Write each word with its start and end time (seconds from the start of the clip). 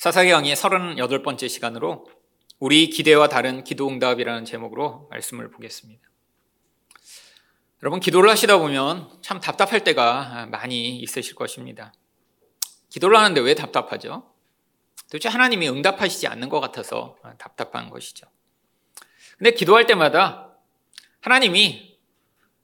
사사기 0.00 0.30
강의 0.30 0.56
38번째 0.56 1.46
시간으로 1.46 2.06
우리 2.58 2.88
기대와 2.88 3.28
다른 3.28 3.64
기도 3.64 3.86
응답이라는 3.86 4.46
제목으로 4.46 5.08
말씀을 5.10 5.50
보겠습니다. 5.50 6.00
여러분 7.82 8.00
기도를 8.00 8.30
하시다 8.30 8.56
보면 8.56 9.10
참 9.20 9.40
답답할 9.40 9.84
때가 9.84 10.46
많이 10.50 10.96
있으실 11.00 11.34
것입니다. 11.34 11.92
기도를 12.88 13.18
하는데 13.18 13.42
왜 13.42 13.54
답답하죠? 13.54 14.32
도대체 15.10 15.28
하나님이 15.28 15.68
응답하시지 15.68 16.26
않는 16.28 16.48
것 16.48 16.60
같아서 16.60 17.18
답답한 17.36 17.90
것이죠. 17.90 18.26
근데 19.36 19.50
기도할 19.50 19.86
때마다 19.86 20.56
하나님이 21.20 21.98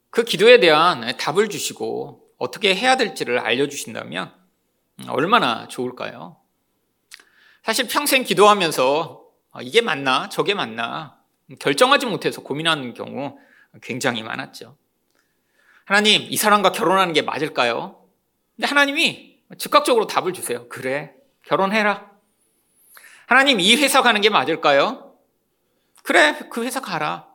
그 0.09 0.25
기도에 0.25 0.59
대한 0.59 1.15
답을 1.19 1.51
주시고 1.51 2.31
어떻게 2.39 2.75
해야 2.75 2.97
될지를 2.97 3.41
알려주신다면 3.41 4.33
얼마나 5.09 5.69
좋을까요? 5.69 6.46
사실 7.67 7.89
평생 7.89 8.23
기도하면서 8.23 9.25
아, 9.51 9.59
이게 9.61 9.81
맞나 9.81 10.29
저게 10.29 10.55
맞나 10.55 11.19
결정하지 11.59 12.07
못해서 12.07 12.41
고민하는 12.41 12.95
경우 12.95 13.41
굉장히 13.83 14.23
많았죠. 14.23 14.77
하나님 15.85 16.29
이 16.31 16.37
사람과 16.37 16.71
결혼하는 16.71 17.13
게 17.13 17.23
맞을까요? 17.23 18.07
근데 18.55 18.69
하나님이 18.69 19.41
즉각적으로 19.59 20.07
답을 20.07 20.33
주세요. 20.33 20.69
그래 20.69 21.15
결혼해라. 21.45 22.09
하나님 23.27 23.59
이 23.59 23.75
회사 23.75 24.01
가는 24.01 24.21
게 24.21 24.31
맞을까요? 24.31 25.17
그래 26.05 26.39
그 26.53 26.63
회사 26.63 26.81
가라. 26.81 27.27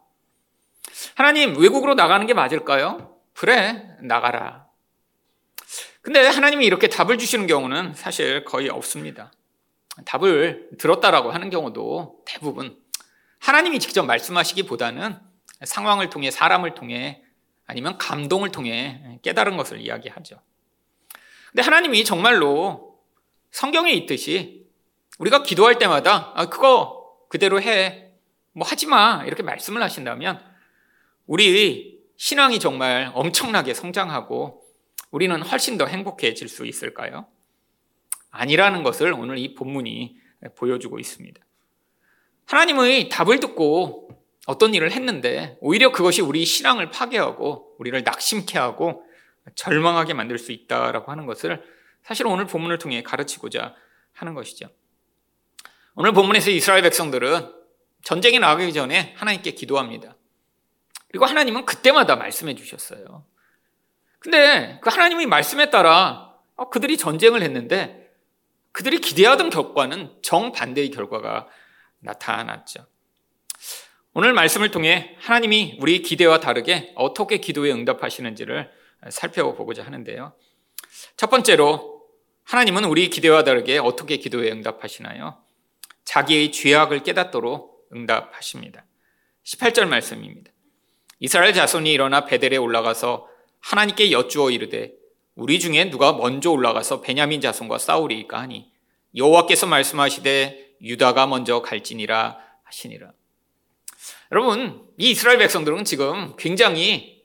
하나님 1.16 1.58
외국으로 1.58 1.94
나가는 1.94 2.26
게 2.26 2.34
맞을까요? 2.34 3.18
그래 3.34 3.98
나가라. 4.00 4.66
근데 6.02 6.26
하나님이 6.26 6.66
이렇게 6.66 6.88
답을 6.88 7.18
주시는 7.18 7.48
경우는 7.48 7.96
사실 7.96 8.46
거의 8.46 8.70
없습니다. 8.70 9.34
답을 10.06 10.70
들었다라고 10.78 11.32
하는 11.32 11.50
경우도 11.50 12.24
대부분 12.26 12.78
하나님이 13.40 13.80
직접 13.80 14.04
말씀하시기보다는 14.04 15.18
상황을 15.64 16.10
통해 16.10 16.32
사람을 16.32 16.76
통해 16.76 17.24
아니면 17.66 17.98
감동을 17.98 18.52
통해 18.52 19.20
깨달은 19.22 19.58
것을 19.58 19.82
이야기하죠. 19.82 20.42
근데 21.50 21.62
하나님이 21.64 22.04
정말로 22.06 23.00
성경에 23.52 23.92
있듯이 23.92 24.66
우리가 25.20 25.44
기도할 25.44 25.78
때마다 25.78 26.32
아, 26.36 26.48
그거 26.48 27.02
그대로 27.30 27.62
해. 27.62 28.12
뭐 28.54 28.68
하지 28.68 28.88
마. 28.88 29.24
이렇게 29.26 29.44
말씀을 29.44 29.82
하신다면 29.82 30.44
우리 31.28 32.00
신앙이 32.18 32.60
정말 32.60 33.12
엄청나게 33.14 33.74
성장하고 33.74 34.62
우리는 35.12 35.42
훨씬 35.42 35.78
더 35.78 35.86
행복해질 35.86 36.48
수 36.48 36.66
있을까요? 36.66 37.28
아니라는 38.32 38.84
것을 38.84 39.14
오늘 39.14 39.38
이 39.38 39.54
본문이 39.54 40.18
보여주고 40.56 41.00
있습니다. 41.00 41.40
하나님의 42.46 43.10
답을 43.10 43.40
듣고 43.40 44.10
어떤 44.48 44.74
일을 44.74 44.92
했는데 44.92 45.58
오히려 45.62 45.92
그것이 45.92 46.22
우리 46.22 46.44
신앙을 46.44 46.90
파괴하고 46.90 47.76
우리를 47.78 48.04
낙심케 48.04 48.58
하고 48.58 49.06
절망하게 49.56 50.14
만들 50.14 50.38
수 50.38 50.52
있다라고 50.52 51.12
하는 51.12 51.26
것을 51.26 51.64
사실 52.04 52.26
오늘 52.26 52.48
본문을 52.48 52.80
통해 52.80 53.04
가르치고자 53.04 53.76
하는 54.14 54.34
것이죠. 54.34 54.68
오늘 55.96 56.14
본문에서 56.14 56.50
이스라엘 56.50 56.82
백성들은 56.82 57.54
전쟁에 58.04 58.40
나가기 58.40 58.74
전에 58.74 59.14
하나님께 59.18 59.52
기도합니다. 59.52 60.16
그리고 61.10 61.26
하나님은 61.26 61.66
그때마다 61.66 62.16
말씀해 62.16 62.56
주셨어요. 62.56 63.26
근데 64.20 64.80
그 64.82 64.90
하나님의 64.90 65.26
말씀에 65.28 65.70
따라 65.70 66.34
그들이 66.72 66.98
전쟁을 66.98 67.42
했는데 67.42 68.01
그들이 68.72 69.00
기대하던 69.00 69.50
결과는 69.50 70.22
정반대의 70.22 70.92
결과가 70.92 71.48
나타났죠. 72.00 72.88
오늘 74.14 74.34
말씀을 74.34 74.72
통해 74.72 75.16
하나님이 75.20 75.78
우리 75.80 76.02
기대와 76.02 76.40
다르게 76.40 76.92
어떻게 76.96 77.38
기도에 77.38 77.72
응답하시는지를 77.72 78.70
살펴보고자 79.10 79.84
하는데요. 79.84 80.34
첫 81.16 81.30
번째로 81.30 82.02
하나님은 82.44 82.86
우리 82.86 83.10
기대와 83.10 83.44
다르게 83.44 83.78
어떻게 83.78 84.18
기도에 84.18 84.52
응답하시나요? 84.52 85.42
자기의 86.04 86.52
죄악을 86.52 87.04
깨닫도록 87.04 87.88
응답하십니다. 87.94 88.86
18절 89.46 89.88
말씀입니다. 89.88 90.52
이스라엘 91.20 91.54
자손이 91.54 91.92
일어나 91.92 92.26
베델에 92.26 92.58
올라가서 92.58 93.28
하나님께 93.60 94.12
여쭈어 94.12 94.52
이르되 94.52 94.94
우리 95.36 95.60
중에 95.60 95.90
누가 95.90 96.14
먼저 96.14 96.52
올라가서 96.52 97.02
베냐민 97.02 97.42
자손과 97.42 97.78
싸우리까 97.78 98.40
하니 98.40 98.72
여호와께서 99.16 99.66
말씀하시되 99.68 100.76
유다가 100.82 101.28
먼저 101.28 101.62
갈지니라 101.62 102.38
하시니라. 102.64 103.12
여러분, 104.32 104.88
이 104.98 105.12
이스라엘 105.12 105.38
백성들은 105.38 105.84
지금 105.86 106.36
굉장히 106.38 107.22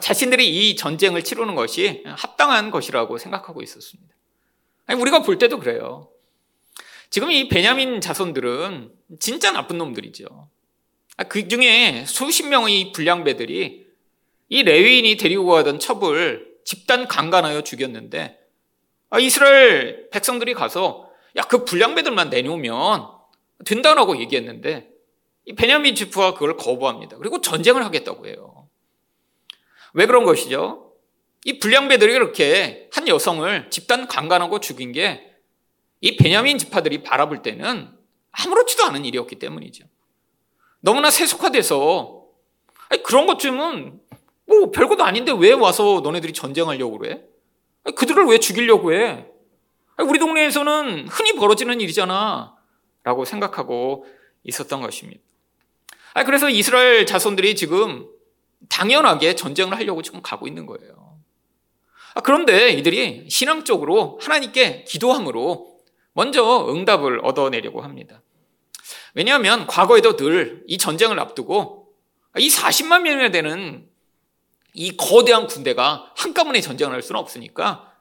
자신들이 0.00 0.70
이 0.70 0.76
전쟁을 0.76 1.22
치르는 1.22 1.54
것이 1.54 2.02
합당한 2.06 2.70
것이라고 2.70 3.18
생각하고 3.18 3.62
있었습니다. 3.62 4.14
아니, 4.86 5.00
우리가 5.00 5.22
볼 5.22 5.38
때도 5.38 5.58
그래요. 5.58 6.10
지금 7.10 7.30
이 7.30 7.48
베냐민 7.48 8.00
자손들은 8.00 8.92
진짜 9.20 9.52
나쁜 9.52 9.78
놈들이죠. 9.78 10.48
그 11.28 11.48
중에 11.48 12.04
수십 12.06 12.46
명의 12.46 12.92
불량배들이 12.92 13.86
이 14.48 14.62
레위인이 14.62 15.16
데리고 15.16 15.46
가던 15.46 15.78
첩을 15.78 16.55
집단 16.66 17.08
강간하여 17.08 17.62
죽였는데 17.62 18.38
아, 19.08 19.18
이스라엘 19.18 20.10
백성들이 20.10 20.52
가서 20.52 21.10
야 21.36 21.42
그 21.48 21.64
불량배들만 21.64 22.28
내놓으면 22.30 23.08
된다라고 23.64 24.18
얘기했는데 24.20 24.90
이 25.46 25.54
베냐민 25.54 25.94
지프가 25.94 26.34
그걸 26.34 26.56
거부합니다. 26.56 27.16
그리고 27.16 27.40
전쟁을 27.40 27.84
하겠다고 27.84 28.26
해요. 28.26 28.68
왜 29.94 30.06
그런 30.06 30.24
것이죠? 30.24 30.92
이 31.44 31.58
불량배들이 31.58 32.12
그렇게 32.12 32.88
한 32.92 33.06
여성을 33.08 33.70
집단 33.70 34.06
강간하고 34.06 34.60
죽인 34.60 34.92
게 34.92 35.36
이 36.00 36.16
베냐민 36.16 36.58
지파들이 36.58 37.02
바라볼 37.02 37.42
때는 37.42 37.90
아무렇지도 38.32 38.84
않은 38.84 39.04
일이었기 39.04 39.38
때문이죠. 39.38 39.84
너무나 40.80 41.10
세속화돼서 41.10 42.26
그런 43.04 43.26
것쯤은 43.26 44.00
뭐 44.46 44.70
별것도 44.70 45.04
아닌데 45.04 45.32
왜 45.36 45.52
와서 45.52 46.00
너네들이 46.02 46.32
전쟁하려고 46.32 46.98
그래? 46.98 47.22
그들을 47.94 48.24
왜 48.26 48.38
죽이려고 48.38 48.92
해? 48.92 49.26
우리 49.98 50.18
동네에서는 50.18 51.08
흔히 51.08 51.34
벌어지는 51.34 51.80
일이잖아. 51.80 52.54
라고 53.02 53.24
생각하고 53.24 54.06
있었던 54.44 54.80
것입니다. 54.80 55.22
그래서 56.24 56.48
이스라엘 56.50 57.06
자손들이 57.06 57.54
지금 57.54 58.08
당연하게 58.68 59.34
전쟁을 59.36 59.76
하려고 59.76 60.02
지금 60.02 60.22
가고 60.22 60.48
있는 60.48 60.66
거예요. 60.66 61.18
그런데 62.24 62.70
이들이 62.70 63.28
신앙적으로 63.28 64.18
하나님께 64.22 64.84
기도함으로 64.84 65.78
먼저 66.14 66.66
응답을 66.70 67.20
얻어내려고 67.22 67.82
합니다. 67.82 68.22
왜냐하면 69.14 69.66
과거에도 69.66 70.16
늘 70.16 70.64
이 70.66 70.78
전쟁을 70.78 71.20
앞두고 71.20 71.88
이 72.38 72.48
40만 72.48 73.02
명이나 73.02 73.30
되는 73.30 73.86
이 74.76 74.94
거대한 74.94 75.46
군대가 75.46 76.12
한꺼번에 76.14 76.60
전쟁을 76.60 76.94
할 76.94 77.02
수는 77.02 77.18
없으니까 77.18 77.94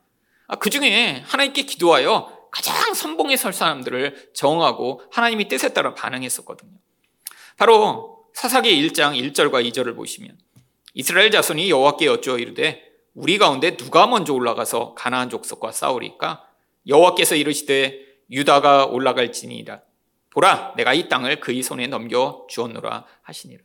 아, 0.47 0.55
그 0.57 0.69
중에 0.69 1.23
하나님께 1.25 1.63
기도하여 1.63 2.49
가장 2.51 2.93
선봉에 2.93 3.37
설 3.37 3.53
사람들을 3.53 4.31
정하고 4.33 5.01
하나님이 5.11 5.47
뜻에 5.47 5.73
따라 5.73 5.93
반응했었거든요. 5.93 6.73
바로 7.57 8.25
사사기 8.33 8.69
1장 8.69 9.17
1절과 9.17 9.65
2절을 9.69 9.95
보시면 9.95 10.37
이스라엘 10.93 11.31
자손이 11.31 11.69
여호와께 11.69 12.05
여쭈어 12.07 12.37
이르되 12.39 12.83
우리 13.13 13.37
가운데 13.37 13.77
누가 13.77 14.05
먼저 14.05 14.33
올라가서 14.33 14.95
가나안 14.95 15.29
족속과 15.29 15.71
싸우리까 15.71 16.45
여호와께서 16.87 17.35
이르시되 17.35 18.01
유다가 18.29 18.85
올라갈지니라 18.85 19.81
보라 20.31 20.73
내가 20.75 20.93
이 20.93 21.07
땅을 21.07 21.39
그의 21.39 21.63
손에 21.63 21.87
넘겨 21.87 22.45
주었노라 22.49 23.05
하시니라. 23.21 23.63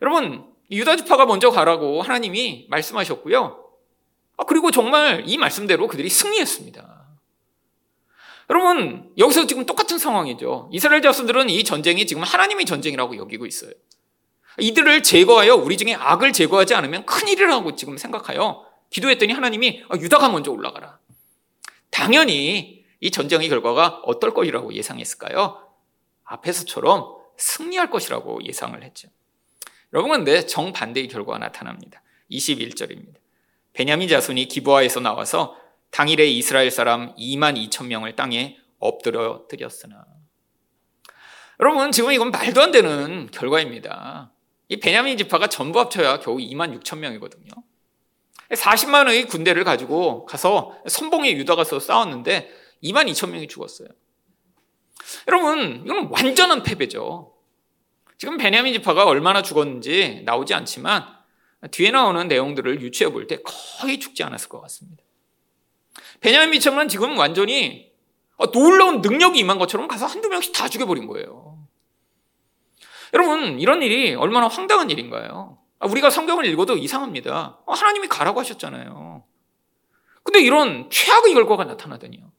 여러분 0.00 0.51
유다 0.72 0.96
지파가 0.96 1.26
먼저 1.26 1.50
가라고 1.50 2.02
하나님이 2.02 2.66
말씀하셨고요. 2.70 3.62
아, 4.38 4.44
그리고 4.44 4.70
정말 4.70 5.22
이 5.26 5.36
말씀대로 5.36 5.86
그들이 5.86 6.08
승리했습니다. 6.08 7.02
여러분, 8.50 9.12
여기서 9.18 9.46
지금 9.46 9.66
똑같은 9.66 9.98
상황이죠. 9.98 10.68
이스라엘 10.72 11.02
자손들은 11.02 11.50
이 11.50 11.62
전쟁이 11.64 12.06
지금 12.06 12.22
하나님의 12.22 12.64
전쟁이라고 12.64 13.16
여기고 13.16 13.46
있어요. 13.46 13.72
이들을 14.58 15.02
제거하여 15.02 15.54
우리 15.54 15.76
중에 15.76 15.94
악을 15.94 16.32
제거하지 16.32 16.74
않으면 16.74 17.06
큰일이라고 17.06 17.74
지금 17.76 17.96
생각하여 17.96 18.66
기도했더니 18.90 19.32
하나님이 19.32 19.84
아, 19.88 19.96
유다가 19.96 20.28
먼저 20.28 20.50
올라가라. 20.50 20.98
당연히 21.90 22.84
이 23.00 23.10
전쟁의 23.10 23.48
결과가 23.48 24.02
어떨 24.04 24.32
것이라고 24.32 24.72
예상했을까요? 24.74 25.68
앞에서처럼 26.24 27.16
승리할 27.36 27.90
것이라고 27.90 28.44
예상을 28.44 28.82
했죠. 28.82 29.08
여러분 29.92 30.10
근데 30.12 30.46
정반대의 30.46 31.08
결과가 31.08 31.38
나타납니다. 31.38 32.02
21절입니다. 32.30 33.16
베냐민 33.72 34.08
자손이 34.08 34.48
기부하에서 34.48 35.00
나와서 35.00 35.56
당일에 35.90 36.26
이스라엘 36.26 36.70
사람 36.70 37.14
2만 37.16 37.68
2천 37.68 37.86
명을 37.86 38.16
땅에 38.16 38.56
엎드려 38.78 39.46
드렸으나. 39.48 40.04
여러분, 41.60 41.92
지금 41.92 42.12
이건 42.12 42.30
말도 42.30 42.60
안 42.60 42.72
되는 42.72 43.30
결과입니다. 43.30 44.32
이 44.68 44.80
베냐민 44.80 45.18
지파가 45.18 45.48
전부 45.48 45.78
합쳐야 45.78 46.18
겨우 46.18 46.38
2만 46.38 46.78
6천 46.80 46.98
명이거든요. 46.98 47.50
40만의 48.50 49.28
군대를 49.28 49.64
가지고 49.64 50.24
가서 50.24 50.76
선봉에 50.88 51.32
유다 51.32 51.54
가서 51.54 51.78
싸웠는데 51.78 52.50
2만 52.82 53.10
2천 53.10 53.30
명이 53.30 53.48
죽었어요. 53.48 53.88
여러분, 55.28 55.82
이건 55.84 56.08
완전한 56.10 56.62
패배죠. 56.62 57.31
지금 58.22 58.36
베냐민 58.36 58.72
지파가 58.72 59.06
얼마나 59.06 59.42
죽었는지 59.42 60.22
나오지 60.24 60.54
않지만 60.54 61.04
뒤에 61.72 61.90
나오는 61.90 62.28
내용들을 62.28 62.80
유추해 62.80 63.10
볼 63.10 63.26
때 63.26 63.42
거의 63.42 63.98
죽지 63.98 64.22
않았을 64.22 64.48
것 64.48 64.60
같습니다. 64.60 65.02
베냐민 66.20 66.60
지파는 66.60 66.86
지금 66.86 67.18
완전히 67.18 67.90
놀라운 68.52 69.00
능력이 69.00 69.40
임한 69.40 69.58
것처럼 69.58 69.88
가서 69.88 70.06
한두 70.06 70.28
명씩 70.28 70.52
다 70.52 70.68
죽여버린 70.68 71.08
거예요. 71.08 71.66
여러분, 73.12 73.58
이런 73.58 73.82
일이 73.82 74.14
얼마나 74.14 74.46
황당한 74.46 74.88
일인가요? 74.88 75.58
아, 75.80 75.86
우리가 75.88 76.08
성경을 76.08 76.44
읽어도 76.44 76.76
이상합니다. 76.76 77.58
어, 77.66 77.72
하나님이 77.72 78.06
가라고 78.06 78.38
하셨잖아요. 78.38 79.24
근데 80.22 80.40
이런 80.40 80.88
최악의 80.90 81.34
결과가 81.34 81.64
나타나더니요. 81.64 82.30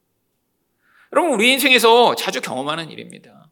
여러분, 1.12 1.34
우리 1.34 1.52
인생에서 1.52 2.16
자주 2.16 2.40
경험하는 2.40 2.90
일입니다. 2.90 3.43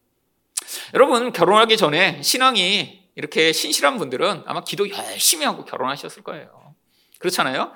여러분, 0.93 1.31
결혼하기 1.31 1.77
전에 1.77 2.21
신앙이 2.21 3.01
이렇게 3.15 3.51
신실한 3.51 3.97
분들은 3.97 4.43
아마 4.45 4.61
기도 4.63 4.89
열심히 4.89 5.45
하고 5.45 5.65
결혼하셨을 5.65 6.23
거예요. 6.23 6.75
그렇잖아요? 7.19 7.71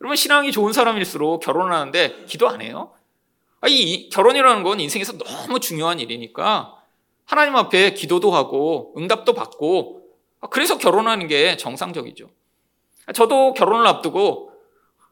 여러분, 0.00 0.16
신앙이 0.16 0.52
좋은 0.52 0.72
사람일수록 0.72 1.42
결혼하는데 1.42 2.24
기도 2.26 2.48
안 2.48 2.60
해요? 2.60 2.92
아, 3.60 3.68
이 3.68 4.08
결혼이라는 4.10 4.62
건 4.62 4.80
인생에서 4.80 5.18
너무 5.18 5.60
중요한 5.60 5.98
일이니까 5.98 6.76
하나님 7.24 7.56
앞에 7.56 7.94
기도도 7.94 8.30
하고 8.30 8.94
응답도 8.96 9.34
받고 9.34 10.02
그래서 10.50 10.78
결혼하는 10.78 11.26
게 11.26 11.56
정상적이죠. 11.56 12.30
저도 13.14 13.54
결혼을 13.54 13.86
앞두고 13.86 14.52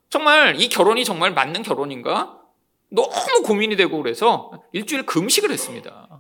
정말 0.09 0.61
이 0.61 0.69
결혼이 0.69 1.05
정말 1.05 1.33
맞는 1.33 1.63
결혼인가? 1.63 2.39
너무 2.89 3.43
고민이 3.45 3.77
되고 3.77 4.01
그래서 4.01 4.53
일주일 4.73 5.05
금식을 5.05 5.51
했습니다. 5.51 6.16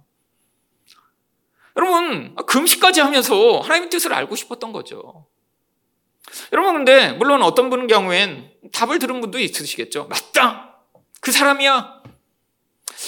여러분, 1.76 2.34
금식까지 2.46 3.00
하면서 3.00 3.60
하나님의 3.60 3.90
뜻을 3.90 4.12
알고 4.14 4.34
싶었던 4.34 4.72
거죠. 4.72 5.26
여러분, 6.52 6.74
근데 6.74 7.12
물론 7.12 7.42
어떤 7.42 7.70
분은 7.70 7.86
경우엔 7.86 8.50
답을 8.72 8.98
들은 8.98 9.20
분도 9.20 9.38
있으시겠죠. 9.38 10.06
맞다! 10.08 10.80
그 11.20 11.32
사람이야! 11.32 12.02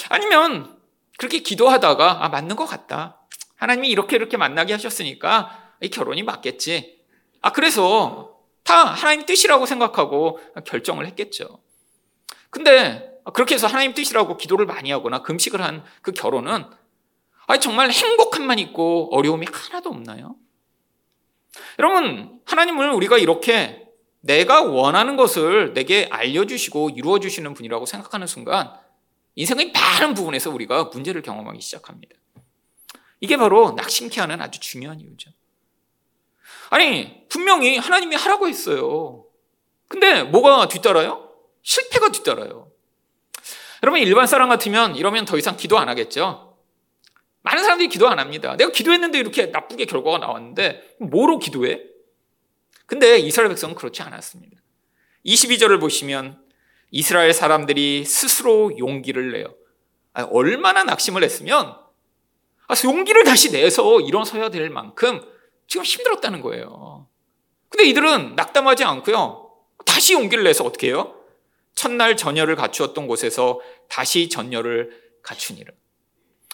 아니면 0.09 0.77
그렇게 1.17 1.39
기도하다가 1.39 2.23
아 2.23 2.29
맞는 2.29 2.55
것 2.55 2.65
같다. 2.65 3.19
하나님이 3.55 3.89
이렇게 3.89 4.15
이렇게 4.15 4.37
만나게 4.37 4.73
하셨으니까 4.73 5.73
이 5.81 5.89
결혼이 5.89 6.23
맞겠지. 6.23 6.99
아 7.41 7.51
그래서 7.51 8.37
다 8.63 8.85
하나님 8.85 9.25
뜻이라고 9.25 9.65
생각하고 9.65 10.39
결정을 10.65 11.05
했겠죠. 11.07 11.61
근데 12.49 13.09
그렇게 13.33 13.55
해서 13.55 13.67
하나님 13.67 13.93
뜻이라고 13.93 14.37
기도를 14.37 14.65
많이 14.65 14.91
하거나 14.91 15.21
금식을 15.21 15.61
한 15.61 15.83
그 16.01 16.11
결혼은 16.11 16.65
아 17.49 17.57
정말 17.57 17.89
행복함만 17.89 18.59
있고 18.59 19.09
어려움이 19.11 19.47
하나도 19.51 19.89
없나요? 19.89 20.35
여러분 21.79 22.39
하나님을 22.45 22.91
우리가 22.91 23.17
이렇게 23.17 23.87
내가 24.19 24.61
원하는 24.61 25.15
것을 25.15 25.73
내게 25.73 26.07
알려주시고 26.11 26.91
이루어주시는 26.91 27.55
분이라고 27.55 27.87
생각하는 27.87 28.27
순간 28.27 28.71
인생의 29.33 29.71
많은 29.71 30.13
부분에서 30.13 30.51
우리가 30.51 30.85
문제를 30.93 31.23
경험하기 31.23 31.59
시작합니다. 31.59 32.15
이게 33.19 33.35
바로 33.35 33.71
낙심케 33.71 34.21
하는 34.21 34.39
아주 34.41 34.59
중요한 34.59 34.99
이유죠. 34.99 35.31
아니, 36.69 37.27
분명히 37.29 37.77
하나님이 37.77 38.15
하라고 38.15 38.47
했어요. 38.47 39.25
근데 39.87 40.21
뭐가 40.21 40.67
뒤따라요? 40.67 41.31
실패가 41.63 42.09
뒤따라요. 42.09 42.71
여러분, 43.81 44.01
일반 44.01 44.27
사람 44.27 44.49
같으면 44.49 44.95
이러면 44.95 45.25
더 45.25 45.35
이상 45.37 45.57
기도 45.57 45.79
안 45.79 45.89
하겠죠? 45.89 46.48
많은 47.41 47.63
사람들이 47.63 47.89
기도 47.89 48.07
안 48.07 48.19
합니다. 48.19 48.55
내가 48.57 48.71
기도했는데 48.71 49.19
이렇게 49.19 49.47
나쁘게 49.47 49.85
결과가 49.85 50.17
나왔는데, 50.17 50.95
뭐로 50.99 51.39
기도해? 51.39 51.81
근데 52.85 53.17
이스라엘 53.19 53.49
백성은 53.49 53.75
그렇지 53.75 54.01
않았습니다. 54.01 54.57
22절을 55.25 55.79
보시면 55.79 56.41
이스라엘 56.91 57.33
사람들이 57.33 58.03
스스로 58.05 58.77
용기를 58.77 59.31
내요. 59.31 59.55
얼마나 60.31 60.83
낙심을 60.83 61.23
했으면 61.23 61.77
아, 62.67 62.75
용기를 62.83 63.23
다시 63.23 63.51
내서 63.51 63.99
일어서야 63.99 64.49
될 64.49 64.69
만큼 64.69 65.21
지금 65.67 65.83
힘들었다는 65.85 66.41
거예요. 66.41 67.07
근데 67.69 67.85
이들은 67.85 68.35
낙담하지 68.35 68.83
않고요. 68.83 69.51
다시 69.85 70.13
용기를 70.13 70.43
내서 70.43 70.63
어떻게 70.63 70.87
해요? 70.87 71.15
첫날 71.75 72.17
전열을 72.17 72.55
갖추었던 72.55 73.07
곳에서 73.07 73.59
다시 73.87 74.29
전열을 74.29 75.19
갖추니라. 75.21 75.71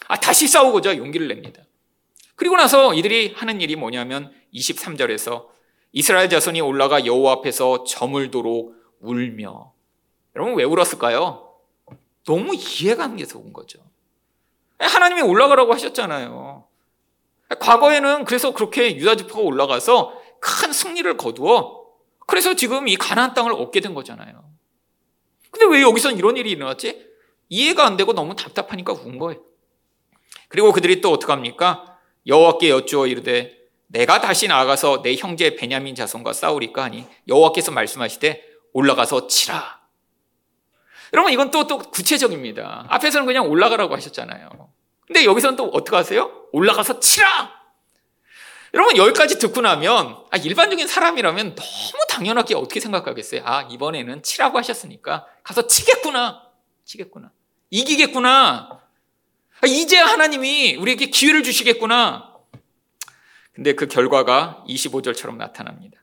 아, 0.08 0.16
다시 0.16 0.46
싸우고자 0.48 0.96
용기를 0.96 1.28
냅니다. 1.28 1.62
그리고 2.34 2.56
나서 2.56 2.94
이들이 2.94 3.34
하는 3.34 3.60
일이 3.60 3.76
뭐냐면 3.76 4.32
23절에서 4.54 5.46
이스라엘 5.92 6.28
자손이 6.28 6.60
올라가 6.60 7.04
여호와 7.04 7.32
앞에서 7.34 7.84
저물도록 7.84 8.74
울며 9.00 9.72
여러분 10.34 10.54
왜 10.54 10.64
울었을까요? 10.64 11.54
너무 12.24 12.54
이해가 12.54 13.04
안 13.04 13.16
돼서 13.16 13.38
온 13.38 13.52
거죠. 13.52 13.80
하나님이 14.78 15.22
올라가라고 15.22 15.72
하셨잖아요. 15.72 16.66
과거에는 17.60 18.24
그래서 18.24 18.52
그렇게 18.52 18.96
유다 18.96 19.16
지파가 19.16 19.40
올라가서 19.40 20.20
큰 20.40 20.72
승리를 20.72 21.16
거두어 21.16 21.86
그래서 22.26 22.54
지금 22.54 22.88
이 22.88 22.96
가나안 22.96 23.34
땅을 23.34 23.52
얻게 23.52 23.80
된 23.80 23.94
거잖아요. 23.94 24.44
근데 25.50 25.74
왜 25.74 25.82
여기서는 25.82 26.18
이런 26.18 26.36
일이 26.36 26.50
일어났지? 26.50 27.06
이해가 27.48 27.86
안 27.86 27.96
되고 27.96 28.12
너무 28.12 28.34
답답하니까 28.34 28.92
운 28.92 29.18
거예요. 29.18 29.40
그리고 30.48 30.72
그들이 30.72 31.00
또 31.00 31.12
어떡합니까? 31.12 31.98
여호와께 32.26 32.70
여쭈어 32.70 33.06
이르되 33.06 33.56
내가 33.88 34.20
다시 34.20 34.48
나아가서 34.48 35.02
내 35.02 35.14
형제 35.14 35.54
베냐민 35.54 35.94
자손과 35.94 36.32
싸우리까 36.32 36.84
하니 36.84 37.06
여호와께서 37.28 37.72
말씀하시되 37.72 38.42
올라가서 38.72 39.26
치라. 39.28 39.80
여러분 41.12 41.32
이건 41.32 41.50
또, 41.50 41.66
또 41.66 41.78
구체적입니다. 41.78 42.86
앞에서는 42.88 43.26
그냥 43.26 43.48
올라가라고 43.48 43.94
하셨잖아요. 43.94 44.50
근데 45.06 45.24
여기서는 45.24 45.56
또 45.56 45.66
어떻게 45.72 45.96
하세요? 45.96 46.30
올라가서 46.52 46.98
치라! 46.98 47.54
여러분 48.74 48.96
여기까지 48.96 49.38
듣고 49.38 49.60
나면 49.60 50.18
아, 50.30 50.36
일반적인 50.36 50.86
사람이라면 50.86 51.54
너무 51.54 52.06
당연하게 52.10 52.54
어떻게 52.56 52.80
생각하겠어요? 52.80 53.42
아 53.44 53.62
이번에는 53.70 54.22
치라고 54.22 54.58
하셨으니까 54.58 55.26
가서 55.42 55.66
치겠구나. 55.66 56.42
치겠구나. 56.84 57.30
이기겠구나. 57.70 58.80
아, 59.62 59.66
이제 59.66 59.96
하나님이 59.96 60.76
우리에게 60.76 61.06
기회를 61.06 61.42
주시겠구나. 61.42 62.34
근데 63.52 63.74
그 63.74 63.86
결과가 63.86 64.64
25절처럼 64.68 65.36
나타납니다. 65.36 65.98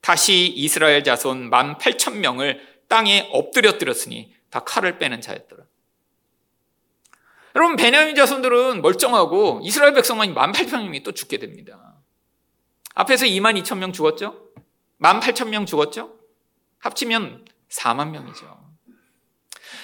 다시 0.00 0.46
이스라엘 0.46 1.04
자손 1.04 1.50
1만 1.50 1.78
8천 1.78 2.16
명을 2.16 2.60
땅에 2.88 3.28
엎드려뜨렸으니 3.32 4.34
다 4.50 4.60
칼을 4.60 4.98
빼는 4.98 5.20
자였더라. 5.20 5.64
여러분 7.56 7.76
베냐민 7.76 8.14
자손들은 8.16 8.82
멀쩡하고 8.82 9.60
이스라엘 9.62 9.92
백성만 9.94 10.34
18,000명이 10.34 11.04
또 11.04 11.12
죽게 11.12 11.38
됩니다. 11.38 11.94
앞에서 12.94 13.26
2만 13.26 13.60
2천 13.62 13.78
명 13.78 13.92
죽었죠? 13.92 14.50
1만 15.00 15.20
8천 15.20 15.48
명 15.48 15.66
죽었죠? 15.66 16.18
합치면 16.78 17.44
4만 17.70 18.10
명이죠. 18.10 18.63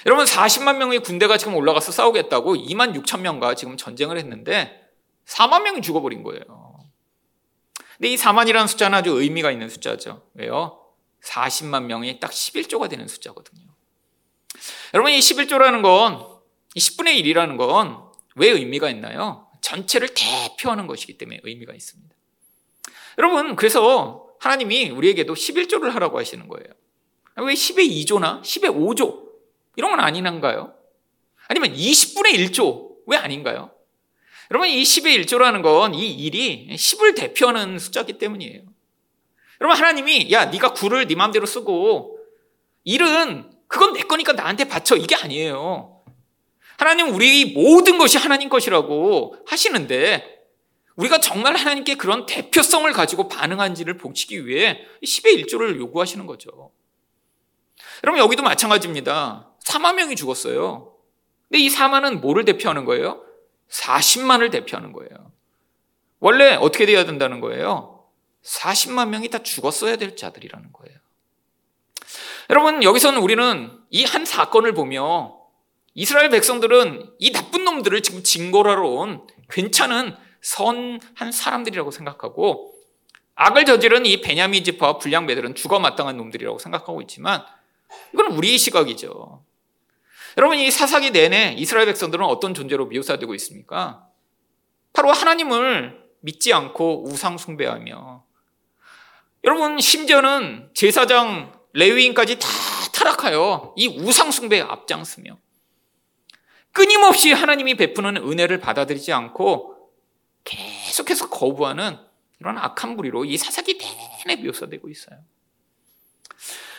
여러분 0.05 0.25
40만 0.25 0.77
명의 0.77 0.99
군대가 0.99 1.37
지금 1.37 1.55
올라가서 1.55 1.91
싸우겠다고 1.91 2.55
2만 2.55 2.95
6천 3.01 3.21
명과 3.21 3.55
지금 3.55 3.77
전쟁을 3.77 4.17
했는데 4.17 4.89
4만 5.25 5.63
명이 5.63 5.81
죽어버린 5.81 6.23
거예요. 6.23 6.79
근데 7.97 8.09
이 8.09 8.15
4만이라는 8.15 8.67
숫자는 8.67 8.97
아주 8.97 9.11
의미가 9.11 9.51
있는 9.51 9.69
숫자죠. 9.69 10.27
왜요? 10.33 10.79
40만 11.23 11.83
명이 11.83 12.19
딱 12.19 12.31
11조가 12.31 12.89
되는 12.89 13.07
숫자거든요. 13.07 13.67
여러분, 14.95 15.11
이 15.11 15.19
11조라는 15.19 15.83
건, 15.83 16.25
이 16.73 16.79
10분의 16.79 17.23
1이라는 17.23 17.57
건 17.57 18.11
왜 18.35 18.49
의미가 18.49 18.89
있나요? 18.89 19.47
전체를 19.61 20.09
대표하는 20.13 20.87
것이기 20.87 21.17
때문에 21.17 21.41
의미가 21.43 21.73
있습니다. 21.73 22.15
여러분, 23.17 23.55
그래서 23.55 24.27
하나님이 24.39 24.89
우리에게도 24.89 25.33
11조를 25.33 25.91
하라고 25.91 26.17
하시는 26.17 26.47
거예요. 26.47 26.67
왜 27.37 27.53
10의 27.53 27.89
2조나 28.05 28.41
10의 28.41 28.75
5조? 28.75 29.30
이런 29.75 29.91
건 29.91 29.99
아니란가요? 29.99 30.73
아니면 31.47 31.73
20분의 31.73 32.33
1조? 32.35 32.95
왜 33.07 33.17
아닌가요? 33.17 33.71
여러분, 34.51 34.69
이 34.69 34.83
10의 34.83 35.23
1조라는 35.25 35.61
건 35.63 35.93
이 35.93 36.11
일이 36.11 36.67
10을 36.71 37.15
대표하는 37.15 37.79
숫자기 37.79 38.17
때문이에요. 38.17 38.63
여러분, 39.61 39.77
하나님이, 39.77 40.31
야, 40.31 40.45
네가 40.45 40.73
9를 40.73 41.07
네 41.07 41.15
마음대로 41.15 41.45
쓰고, 41.45 42.19
일은 42.83 43.49
그건 43.67 43.93
내 43.93 44.01
거니까 44.01 44.33
나한테 44.33 44.65
바쳐. 44.65 44.95
이게 44.95 45.15
아니에요. 45.15 46.03
하나님 46.77 47.13
우리 47.13 47.53
모든 47.53 47.99
것이 47.99 48.17
하나님 48.17 48.49
것이라고 48.49 49.35
하시는데 49.45 50.41
우리가 50.95 51.19
정말 51.19 51.55
하나님께 51.55 51.93
그런 51.95 52.25
대표성을 52.25 52.91
가지고 52.91 53.27
반응한지를 53.27 53.97
보시기 53.97 54.47
위해 54.47 54.79
10의 55.03 55.45
1조를 55.45 55.77
요구하시는 55.77 56.25
거죠. 56.25 56.71
여러분 58.03 58.19
여기도 58.19 58.41
마찬가지입니다. 58.41 59.50
4만 59.71 59.95
명이 59.95 60.15
죽었어요. 60.15 60.93
근데 61.49 61.63
이 61.63 61.69
4만은 61.69 62.19
뭐를 62.19 62.45
대표하는 62.45 62.85
거예요? 62.85 63.23
40만을 63.69 64.51
대표하는 64.51 64.91
거예요. 64.91 65.31
원래 66.19 66.55
어떻게 66.55 66.85
돼야 66.85 67.05
된다는 67.05 67.39
거예요? 67.41 68.05
40만 68.43 69.09
명이 69.09 69.29
다 69.29 69.39
죽었어야 69.39 69.95
될 69.95 70.15
자들이라는 70.15 70.71
거예요. 70.73 70.97
여러분, 72.49 72.83
여기서는 72.83 73.21
우리는 73.21 73.71
이 73.91 74.03
한 74.03 74.25
사건을 74.25 74.73
보며 74.73 75.37
이스라엘 75.93 76.29
백성들은 76.29 77.13
이 77.19 77.31
나쁜 77.31 77.63
놈들을 77.65 78.01
지금 78.01 78.23
징벌하러 78.23 78.87
온 78.87 79.27
괜찮은 79.49 80.15
선한 80.41 81.31
사람들이라고 81.31 81.91
생각하고 81.91 82.73
악을 83.35 83.65
저지른 83.65 84.05
이 84.05 84.21
베냐민 84.21 84.63
지파와 84.63 84.97
불량배들은 84.97 85.55
죽어 85.55 85.79
마땅한 85.79 86.17
놈들이라고 86.17 86.59
생각하고 86.59 87.01
있지만 87.01 87.43
이건 88.13 88.27
우리의 88.27 88.57
시각이죠. 88.57 89.43
여러분 90.37 90.57
이 90.57 90.71
사사기 90.71 91.11
내내 91.11 91.55
이스라엘 91.57 91.85
백성들은 91.87 92.25
어떤 92.25 92.53
존재로 92.53 92.87
묘사되고 92.87 93.33
있습니까? 93.35 94.07
바로 94.93 95.11
하나님을 95.11 96.01
믿지 96.21 96.53
않고 96.53 97.05
우상 97.07 97.37
숭배하며 97.37 98.23
여러분 99.43 99.79
심지어는 99.79 100.69
제사장 100.73 101.59
레위인까지 101.73 102.39
다 102.39 102.47
타락하여 102.93 103.73
이 103.75 103.87
우상 103.99 104.31
숭배에 104.31 104.61
앞장서며 104.61 105.37
끊임없이 106.71 107.31
하나님이 107.31 107.75
베푸는 107.75 108.17
은혜를 108.17 108.59
받아들이지 108.59 109.11
않고 109.11 109.75
계속해서 110.43 111.29
거부하는 111.29 111.97
이런 112.39 112.57
악한 112.57 112.95
무리로 112.95 113.25
이 113.25 113.37
사사기 113.37 113.77
내내 114.25 114.41
묘사되고 114.43 114.89
있어요. 114.89 115.19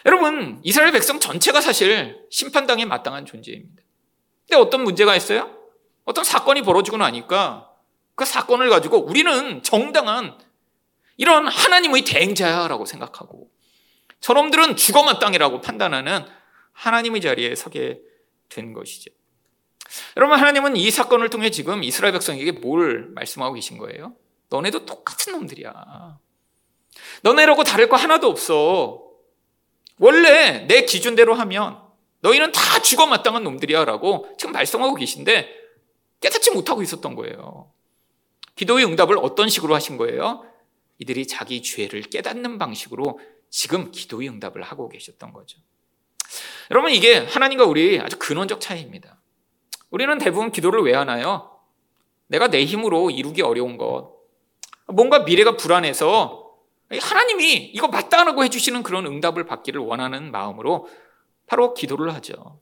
여러분, 0.06 0.60
이스라엘 0.62 0.92
백성 0.92 1.20
전체가 1.20 1.60
사실 1.60 2.26
심판당에 2.30 2.84
마땅한 2.84 3.26
존재입니다. 3.26 3.82
근데 4.48 4.56
어떤 4.56 4.82
문제가 4.84 5.14
있어요? 5.16 5.56
어떤 6.04 6.24
사건이 6.24 6.62
벌어지고 6.62 6.96
나니까 6.96 7.70
그 8.14 8.24
사건을 8.24 8.68
가지고 8.68 8.98
우리는 8.98 9.62
정당한 9.62 10.38
이런 11.16 11.46
하나님의 11.46 12.02
대행자라고 12.02 12.84
생각하고 12.84 13.50
저놈들은 14.20 14.76
죽어 14.76 15.04
마땅이라고 15.04 15.60
판단하는 15.60 16.24
하나님의 16.72 17.20
자리에 17.20 17.54
서게 17.54 18.00
된 18.48 18.72
것이죠. 18.72 19.10
여러분, 20.16 20.38
하나님은 20.38 20.76
이 20.76 20.90
사건을 20.90 21.28
통해 21.30 21.50
지금 21.50 21.84
이스라엘 21.84 22.12
백성에게 22.12 22.52
뭘 22.52 23.08
말씀하고 23.14 23.54
계신 23.54 23.78
거예요? 23.78 24.14
너네도 24.48 24.86
똑같은 24.86 25.32
놈들이야. 25.32 26.18
너네라고 27.22 27.64
다를 27.64 27.88
거 27.88 27.96
하나도 27.96 28.28
없어. 28.28 29.11
원래 30.02 30.66
내 30.66 30.84
기준대로 30.84 31.32
하면 31.32 31.80
너희는 32.22 32.50
다 32.50 32.82
죽어 32.82 33.06
마땅한 33.06 33.44
놈들이야 33.44 33.84
라고 33.84 34.28
지금 34.36 34.50
말씀하고 34.50 34.96
계신데 34.96 35.48
깨닫지 36.20 36.50
못하고 36.50 36.82
있었던 36.82 37.14
거예요. 37.14 37.70
기도의 38.56 38.84
응답을 38.84 39.16
어떤 39.18 39.48
식으로 39.48 39.76
하신 39.76 39.98
거예요? 39.98 40.44
이들이 40.98 41.28
자기 41.28 41.62
죄를 41.62 42.02
깨닫는 42.02 42.58
방식으로 42.58 43.20
지금 43.48 43.92
기도의 43.92 44.28
응답을 44.28 44.62
하고 44.62 44.88
계셨던 44.88 45.32
거죠. 45.32 45.60
여러분, 46.72 46.90
이게 46.90 47.18
하나님과 47.18 47.64
우리 47.64 48.00
아주 48.00 48.18
근원적 48.18 48.60
차이입니다. 48.60 49.20
우리는 49.90 50.18
대부분 50.18 50.50
기도를 50.50 50.82
왜 50.82 50.94
하나요? 50.94 51.60
내가 52.26 52.48
내 52.48 52.64
힘으로 52.64 53.10
이루기 53.10 53.42
어려운 53.42 53.76
것, 53.76 54.16
뭔가 54.88 55.20
미래가 55.20 55.56
불안해서 55.56 56.41
하나님이 56.98 57.70
이거 57.74 57.88
맞다라고 57.88 58.44
해주시는 58.44 58.82
그런 58.82 59.06
응답을 59.06 59.46
받기를 59.46 59.80
원하는 59.80 60.30
마음으로 60.30 60.88
바로 61.46 61.74
기도를 61.74 62.14
하죠. 62.14 62.60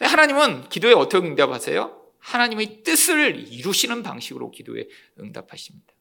하나님은 0.00 0.68
기도에 0.68 0.92
어떻게 0.92 1.26
응답하세요? 1.26 2.02
하나님의 2.18 2.82
뜻을 2.82 3.48
이루시는 3.48 4.02
방식으로 4.02 4.50
기도에 4.50 4.86
응답하십니다. 5.20 5.92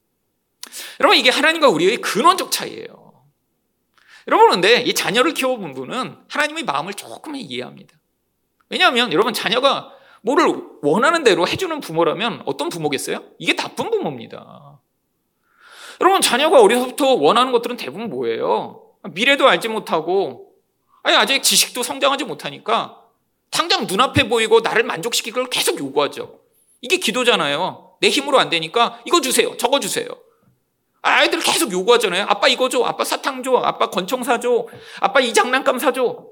여러분, 1.00 1.18
이게 1.18 1.30
하나님과 1.30 1.70
우리의 1.70 1.98
근원적 1.98 2.52
차이예요. 2.52 3.26
여러분, 4.28 4.48
그런데 4.48 4.82
이 4.82 4.94
자녀를 4.94 5.34
키워본 5.34 5.74
분은 5.74 6.18
하나님의 6.30 6.64
마음을 6.64 6.94
조금 6.94 7.36
이해합니다. 7.36 7.96
왜냐하면 8.70 9.12
여러분, 9.12 9.34
자녀가 9.34 9.92
뭐를 10.22 10.54
원하는 10.84 11.24
대로 11.24 11.48
해주는 11.48 11.80
부모라면 11.80 12.44
어떤 12.46 12.70
부모겠어요? 12.70 13.24
이게 13.40 13.56
나쁜 13.56 13.90
부모입니다. 13.90 14.81
여러분, 16.02 16.20
자녀가 16.20 16.60
어려서부터 16.60 17.14
원하는 17.14 17.52
것들은 17.52 17.78
대부분 17.78 18.10
뭐예요? 18.10 18.82
미래도 19.12 19.48
알지 19.48 19.70
못하고, 19.70 20.52
아니, 21.04 21.16
아직 21.16 21.42
지식도 21.44 21.84
성장하지 21.84 22.26
못하니까 22.26 23.02
당장 23.52 23.86
눈앞에 23.86 24.28
보이고 24.28 24.62
나를 24.62 24.84
만족시키기를 24.84 25.50
계속 25.50 25.80
요구하죠. 25.80 26.40
이게 26.82 26.98
기도잖아요. 26.98 27.98
내 28.02 28.10
힘으로 28.10 28.40
안 28.40 28.50
되니까 28.50 29.00
이거 29.06 29.22
주세요. 29.22 29.56
저거 29.58 29.80
주세요. 29.80 30.08
아이들 31.04 31.40
계속 31.40 31.72
요구하잖아요. 31.72 32.26
아빠 32.28 32.48
이거 32.48 32.70
줘. 32.70 32.84
아빠 32.84 33.04
사탕 33.04 33.44
줘. 33.44 33.58
아빠 33.58 33.90
권총 33.90 34.24
사줘. 34.24 34.68
아빠 35.00 35.20
이 35.20 35.34
장난감 35.34 35.78
사줘. 35.80 36.26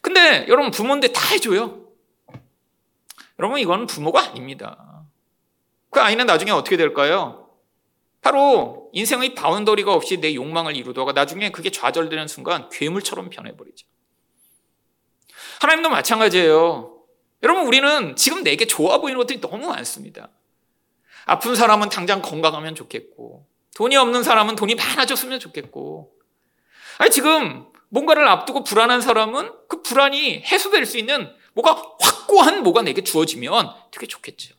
근데 0.00 0.46
여러분 0.48 0.70
부모인데 0.70 1.08
다 1.08 1.26
해줘요. 1.32 1.80
여러분, 3.38 3.58
이건 3.58 3.86
부모가 3.86 4.20
아닙니다. 4.20 5.02
그 5.90 6.00
아이는 6.00 6.26
나중에 6.26 6.52
어떻게 6.52 6.76
될까요? 6.76 7.43
바로 8.24 8.88
인생의 8.94 9.34
바운더리가 9.34 9.92
없이 9.92 10.16
내 10.16 10.34
욕망을 10.34 10.74
이루다가 10.76 11.12
나중에 11.12 11.50
그게 11.50 11.70
좌절되는 11.70 12.26
순간 12.26 12.70
괴물처럼 12.70 13.28
변해버리죠. 13.28 13.86
하나님도 15.60 15.90
마찬가지예요. 15.90 17.02
여러분, 17.42 17.66
우리는 17.66 18.16
지금 18.16 18.42
내게 18.42 18.66
좋아 18.66 18.96
보이는 18.96 19.18
것들이 19.18 19.42
너무 19.42 19.66
많습니다. 19.66 20.30
아픈 21.26 21.54
사람은 21.54 21.90
당장 21.90 22.22
건강하면 22.22 22.74
좋겠고, 22.74 23.46
돈이 23.76 23.94
없는 23.94 24.22
사람은 24.22 24.56
돈이 24.56 24.74
많아졌으면 24.74 25.38
좋겠고, 25.38 26.14
아니, 26.96 27.10
지금 27.10 27.66
뭔가를 27.90 28.26
앞두고 28.26 28.64
불안한 28.64 29.02
사람은 29.02 29.52
그 29.68 29.82
불안이 29.82 30.44
해소될 30.46 30.86
수 30.86 30.96
있는 30.96 31.30
뭐가 31.52 31.74
확고한 32.00 32.62
뭐가 32.62 32.80
내게 32.80 33.04
주어지면 33.04 33.74
되게 33.90 34.06
좋겠죠. 34.06 34.53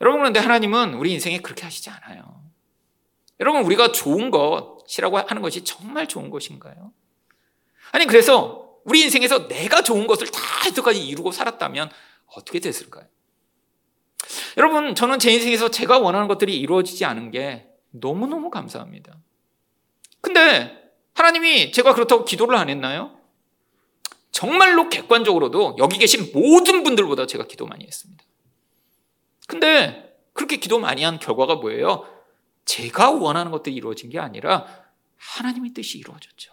여러분, 0.00 0.20
그런데 0.20 0.40
하나님은 0.40 0.94
우리 0.94 1.12
인생에 1.12 1.38
그렇게 1.38 1.64
하시지 1.64 1.90
않아요. 1.90 2.42
여러분, 3.38 3.62
우리가 3.64 3.92
좋은 3.92 4.30
것이라고 4.30 5.18
하는 5.18 5.42
것이 5.42 5.64
정말 5.64 6.06
좋은 6.06 6.30
것인가요? 6.30 6.92
아니, 7.92 8.06
그래서 8.06 8.78
우리 8.84 9.02
인생에서 9.02 9.48
내가 9.48 9.82
좋은 9.82 10.06
것을 10.06 10.26
다 10.28 10.40
여태까지 10.66 11.06
이루고 11.06 11.32
살았다면 11.32 11.90
어떻게 12.26 12.60
됐을까요? 12.60 13.06
여러분, 14.56 14.94
저는 14.94 15.18
제 15.18 15.32
인생에서 15.32 15.70
제가 15.70 15.98
원하는 15.98 16.28
것들이 16.28 16.58
이루어지지 16.58 17.04
않은 17.04 17.30
게 17.30 17.68
너무너무 17.90 18.50
감사합니다. 18.50 19.18
근데 20.20 20.80
하나님이 21.14 21.72
제가 21.72 21.94
그렇다고 21.94 22.24
기도를 22.24 22.56
안 22.56 22.68
했나요? 22.68 23.18
정말로 24.32 24.88
객관적으로도 24.88 25.76
여기 25.78 25.98
계신 25.98 26.30
모든 26.32 26.82
분들보다 26.82 27.26
제가 27.26 27.46
기도 27.46 27.66
많이 27.66 27.84
했습니다. 27.84 28.24
근데 29.50 30.14
그렇게 30.32 30.58
기도 30.58 30.78
많이 30.78 31.02
한 31.02 31.18
결과가 31.18 31.56
뭐예요? 31.56 32.06
제가 32.64 33.10
원하는 33.10 33.50
것들이 33.50 33.74
이루어진 33.74 34.08
게 34.08 34.20
아니라 34.20 34.64
하나님의 35.16 35.72
뜻이 35.72 35.98
이루어졌죠. 35.98 36.52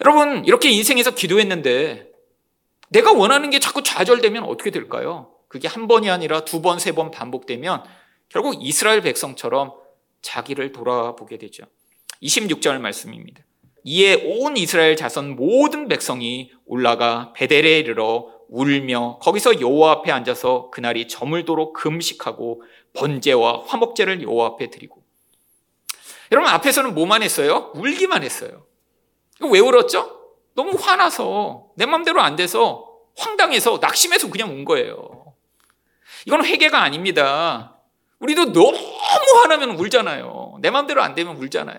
여러분, 0.00 0.46
이렇게 0.46 0.70
인생에서 0.70 1.10
기도했는데 1.14 2.10
내가 2.88 3.12
원하는 3.12 3.50
게 3.50 3.58
자꾸 3.58 3.82
좌절되면 3.82 4.44
어떻게 4.44 4.70
될까요? 4.70 5.34
그게 5.48 5.68
한 5.68 5.86
번이 5.86 6.08
아니라 6.08 6.46
두 6.46 6.62
번, 6.62 6.78
세 6.78 6.92
번 6.92 7.10
반복되면 7.10 7.84
결국 8.30 8.56
이스라엘 8.64 9.02
백성처럼 9.02 9.74
자기를 10.22 10.72
돌아보게 10.72 11.36
되죠. 11.36 11.64
26절 12.22 12.78
말씀입니다. 12.80 13.42
이에 13.84 14.14
온 14.14 14.56
이스라엘 14.56 14.96
자손 14.96 15.36
모든 15.36 15.88
백성이 15.88 16.52
올라가 16.64 17.34
베델에 17.34 17.80
이르러 17.80 18.32
울며 18.50 19.18
거기서 19.22 19.60
여호와 19.60 19.92
앞에 19.92 20.10
앉아서 20.12 20.70
그날이 20.70 21.06
저물도록 21.08 21.72
금식하고 21.72 22.62
번제와 22.94 23.62
화목제를 23.66 24.22
여호와 24.22 24.46
앞에 24.48 24.70
드리고 24.70 25.02
여러분 26.32 26.50
앞에서는 26.52 26.94
뭐만 26.94 27.22
했어요? 27.22 27.70
울기만 27.74 28.22
했어요. 28.22 28.66
왜 29.40 29.58
울었죠? 29.60 30.18
너무 30.54 30.76
화나서 30.78 31.68
내 31.76 31.86
맘대로 31.86 32.20
안 32.20 32.36
돼서 32.36 32.88
황당해서 33.16 33.78
낙심해서 33.80 34.30
그냥 34.30 34.50
운 34.50 34.64
거예요. 34.64 35.34
이건 36.26 36.44
회개가 36.44 36.80
아닙니다. 36.82 37.76
우리도 38.18 38.52
너무 38.52 38.76
화나면 38.76 39.70
울잖아요. 39.70 40.58
내 40.60 40.70
맘대로 40.70 41.02
안 41.02 41.14
되면 41.14 41.36
울잖아요. 41.36 41.78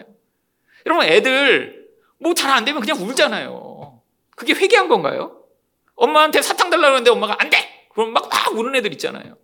여러분 0.85 1.05
애들 1.05 1.87
뭐 2.19 2.33
잘 2.33 2.51
안 2.51 2.65
되면 2.65 2.81
그냥 2.81 2.97
울잖아요. 2.97 4.01
그게 4.35 4.53
회개한 4.53 4.87
건가요? 4.87 5.40
엄마한테 5.95 6.41
사탕 6.41 6.69
달라고 6.69 6.91
그러는데 6.91 7.11
엄마가 7.11 7.37
안 7.39 7.49
돼! 7.49 7.87
그럼 7.93 8.13
막, 8.13 8.29
막 8.29 8.53
우는 8.53 8.75
애들 8.75 8.91
있잖아요. 8.93 9.37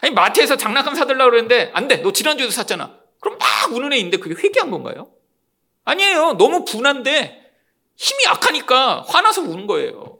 아니, 0.00 0.12
마트에서 0.14 0.56
장난감 0.56 0.94
사달라고 0.94 1.30
그러는데 1.30 1.70
안 1.74 1.88
돼! 1.88 1.96
너 1.98 2.12
지난주에도 2.12 2.50
샀잖아. 2.50 2.98
그럼 3.20 3.38
막 3.38 3.72
우는 3.72 3.92
애 3.92 3.96
있는데 3.96 4.18
그게 4.18 4.34
회개한 4.34 4.70
건가요? 4.70 5.12
아니에요. 5.84 6.34
너무 6.34 6.64
분한데 6.64 7.52
힘이 7.96 8.24
약하니까 8.26 9.02
화나서 9.08 9.42
우는 9.42 9.66
거예요. 9.66 10.18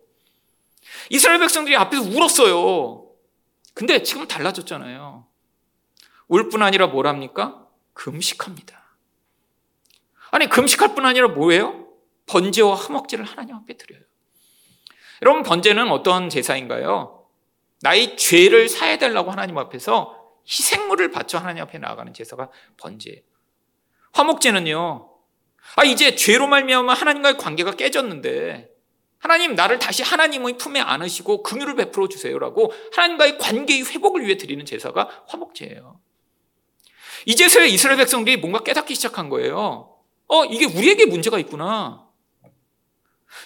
이스라엘 1.11 1.39
백성들이 1.41 1.77
앞에서 1.77 2.03
울었어요. 2.03 3.11
근데 3.75 4.03
지금 4.03 4.27
달라졌잖아요. 4.27 5.27
울 6.29 6.49
뿐 6.51 6.63
아니라 6.63 6.87
뭘 6.89 7.07
합니까? 7.07 7.67
금식합니다. 7.93 8.85
아니, 10.31 10.49
금식할 10.49 10.95
뿐 10.95 11.05
아니라 11.07 11.29
뭐예요? 11.29 11.87
번제와 12.27 12.75
화목제를 12.75 13.25
하나님 13.25 13.55
앞에 13.57 13.77
드려요. 13.77 14.03
여러분, 15.23 15.43
번제는 15.43 15.91
어떤 15.91 16.29
제사인가요? 16.29 17.27
나의 17.83 18.17
죄를 18.17 18.69
사해달라고 18.69 19.31
하나님 19.31 19.59
앞에서 19.59 20.17
희생물을 20.49 21.11
바쳐 21.11 21.39
하나님 21.39 21.63
앞에 21.63 21.79
나아가는 21.79 22.13
제사가 22.15 22.51
번제예요. 22.77 23.21
화목제는요. 24.13 25.11
아 25.77 25.85
이제 25.85 26.15
죄로 26.15 26.47
말미암아 26.47 26.95
하나님과의 26.95 27.37
관계가 27.37 27.73
깨졌는데 27.73 28.71
하나님 29.19 29.55
나를 29.55 29.79
다시 29.79 30.03
하나님의 30.03 30.57
품에 30.57 30.81
안으시고 30.81 31.43
긍휼을 31.43 31.75
베풀어 31.75 32.09
주세요라고 32.09 32.73
하나님과의 32.95 33.39
관계의 33.39 33.85
회복을 33.85 34.25
위해 34.25 34.37
드리는 34.37 34.65
제사가 34.65 35.25
화목제예요. 35.29 36.01
이제서야 37.27 37.65
이스라엘 37.65 37.99
백성들이 37.99 38.37
뭔가 38.37 38.61
깨닫기 38.61 38.95
시작한 38.95 39.29
거예요. 39.29 39.97
어 40.29 40.45
이게 40.45 40.65
우리에게 40.67 41.07
문제가 41.07 41.39
있구나. 41.41 42.06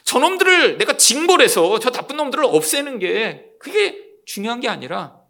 저놈들을 0.04 0.78
내가 0.78 0.96
징벌해서 0.96 1.78
저 1.78 1.90
나쁜 1.90 2.16
놈들을 2.16 2.44
없애는 2.44 2.98
게 2.98 3.46
그게 3.58 3.98
중요한 4.24 4.60
게 4.60 4.68
아니라 4.68 5.20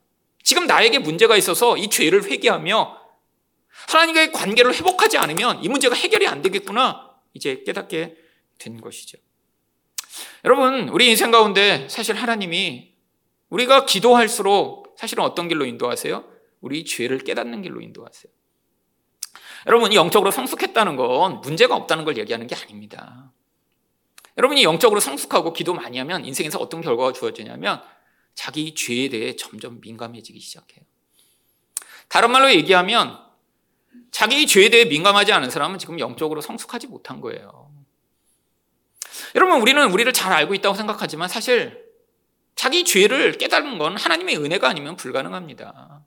지금 0.43 0.67
나에게 0.67 0.99
문제가 0.99 1.37
있어서 1.37 1.77
이 1.77 1.89
죄를 1.89 2.25
회개하며 2.25 2.99
하나님과의 3.89 4.33
관계를 4.33 4.75
회복하지 4.75 5.19
않으면 5.19 5.63
이 5.63 5.69
문제가 5.69 5.95
해결이 5.95 6.27
안 6.27 6.43
되겠구나. 6.43 7.11
이제 7.35 7.63
깨닫게 7.65 8.17
된 8.59 8.81
것이죠. 8.81 9.19
여러분, 10.45 10.89
우리 10.89 11.09
인생 11.09 11.31
가운데 11.31 11.87
사실 11.89 12.17
하나님이 12.17 12.95
우리가 13.49 13.87
기도할수록 13.87 14.95
사실은 14.99 15.25
어떤 15.25 15.49
길로 15.49 15.65
인도하세요? 15.65 16.25
우리 16.61 16.85
죄를 16.85 17.19
깨닫는 17.19 17.63
길로 17.63 17.81
인도하세요. 17.81 18.33
여러분이 19.67 19.95
영적으로 19.97 20.31
성숙했다는 20.31 20.97
건 20.97 21.41
문제가 21.41 21.77
없다는 21.77 22.05
걸 22.05 22.17
얘기하는 22.17 22.47
게 22.47 22.55
아닙니다. 22.55 23.33
여러분이 24.41 24.65
영적으로 24.65 25.01
성숙하고 25.01 25.53
기도 25.53 25.75
많이 25.75 25.99
하면 25.99 26.25
인생에서 26.25 26.59
어떤 26.59 26.81
결과가 26.81 27.13
주어지냐면 27.13 27.83
자기 28.35 28.75
죄에 28.75 29.11
대해 29.11 29.37
점점 29.37 29.83
민감해지기 29.83 30.41
시작해요. 30.41 30.83
다른 32.09 32.33
말로 32.33 32.51
얘기하면 32.51 33.19
자기 34.11 34.47
죄에 34.47 34.71
대해 34.71 34.87
민감하지 34.87 35.33
않은 35.33 35.51
사람은 35.51 35.79
지금 35.79 36.01
영적으로 36.01 36.41
성숙하지 36.41 36.87
못한 36.87 37.21
거예요. 37.21 37.71
여러분, 39.35 39.61
우리는 39.61 39.91
우리를 39.93 40.11
잘 40.15 40.33
알고 40.33 40.55
있다고 40.55 40.75
생각하지만 40.75 41.29
사실 41.29 41.85
자기 42.57 42.85
죄를 42.85 43.33
깨달은 43.33 43.77
건 43.77 43.99
하나님의 43.99 44.39
은혜가 44.39 44.71
아니면 44.71 44.97
불가능합니다. 44.97 46.03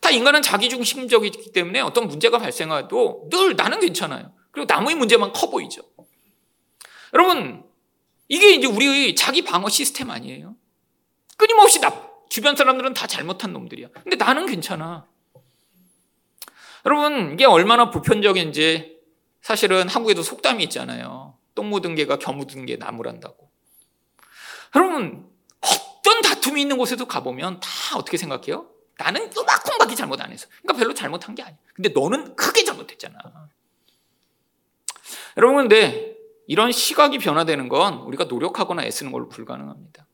다 0.00 0.10
인간은 0.10 0.42
자기 0.42 0.68
중심적이기 0.68 1.50
때문에 1.50 1.80
어떤 1.80 2.06
문제가 2.06 2.38
발생해도 2.38 3.30
늘 3.30 3.56
나는 3.56 3.80
괜찮아요. 3.80 4.32
그리고 4.52 4.72
남의 4.72 4.94
문제만 4.94 5.32
커 5.32 5.50
보이죠. 5.50 5.82
여러분, 7.14 7.64
이게 8.28 8.54
이제 8.54 8.66
우리의 8.66 9.14
자기 9.14 9.42
방어 9.42 9.68
시스템 9.68 10.10
아니에요? 10.10 10.56
끊임없이 11.36 11.80
나, 11.80 12.10
주변 12.28 12.56
사람들은 12.56 12.94
다 12.94 13.06
잘못한 13.06 13.52
놈들이야. 13.52 13.88
근데 14.02 14.16
나는 14.16 14.46
괜찮아. 14.46 15.06
여러분, 16.84 17.32
이게 17.34 17.44
얼마나 17.44 17.90
보편적인지 17.90 19.00
사실은 19.42 19.88
한국에도 19.88 20.22
속담이 20.22 20.62
있잖아요. 20.64 21.38
똥 21.54 21.70
묻은 21.70 21.94
개가 21.94 22.18
겨 22.18 22.32
묻은 22.32 22.66
개 22.66 22.76
나무란다고. 22.76 23.50
여러분, 24.74 25.30
어떤 25.60 26.22
다툼이 26.22 26.60
있는 26.60 26.78
곳에도 26.78 27.06
가보면 27.06 27.60
다 27.60 27.68
어떻게 27.96 28.16
생각해요? 28.16 28.70
나는 28.98 29.30
요만큼밖에 29.36 29.94
잘못 29.94 30.20
안 30.20 30.32
했어. 30.32 30.48
그러니까 30.62 30.74
별로 30.74 30.94
잘못한 30.94 31.34
게 31.34 31.42
아니야. 31.42 31.58
근데 31.74 31.90
너는 31.90 32.34
크게 32.34 32.64
잘못했잖아. 32.64 33.18
여러분, 35.36 35.68
근데 35.68 36.15
이런 36.46 36.72
시각이 36.72 37.18
변화되는 37.18 37.68
건 37.68 37.98
우리가 37.98 38.24
노력하거나 38.24 38.84
애쓰는 38.84 39.12
걸로 39.12 39.28
불가능합니다. 39.28 40.06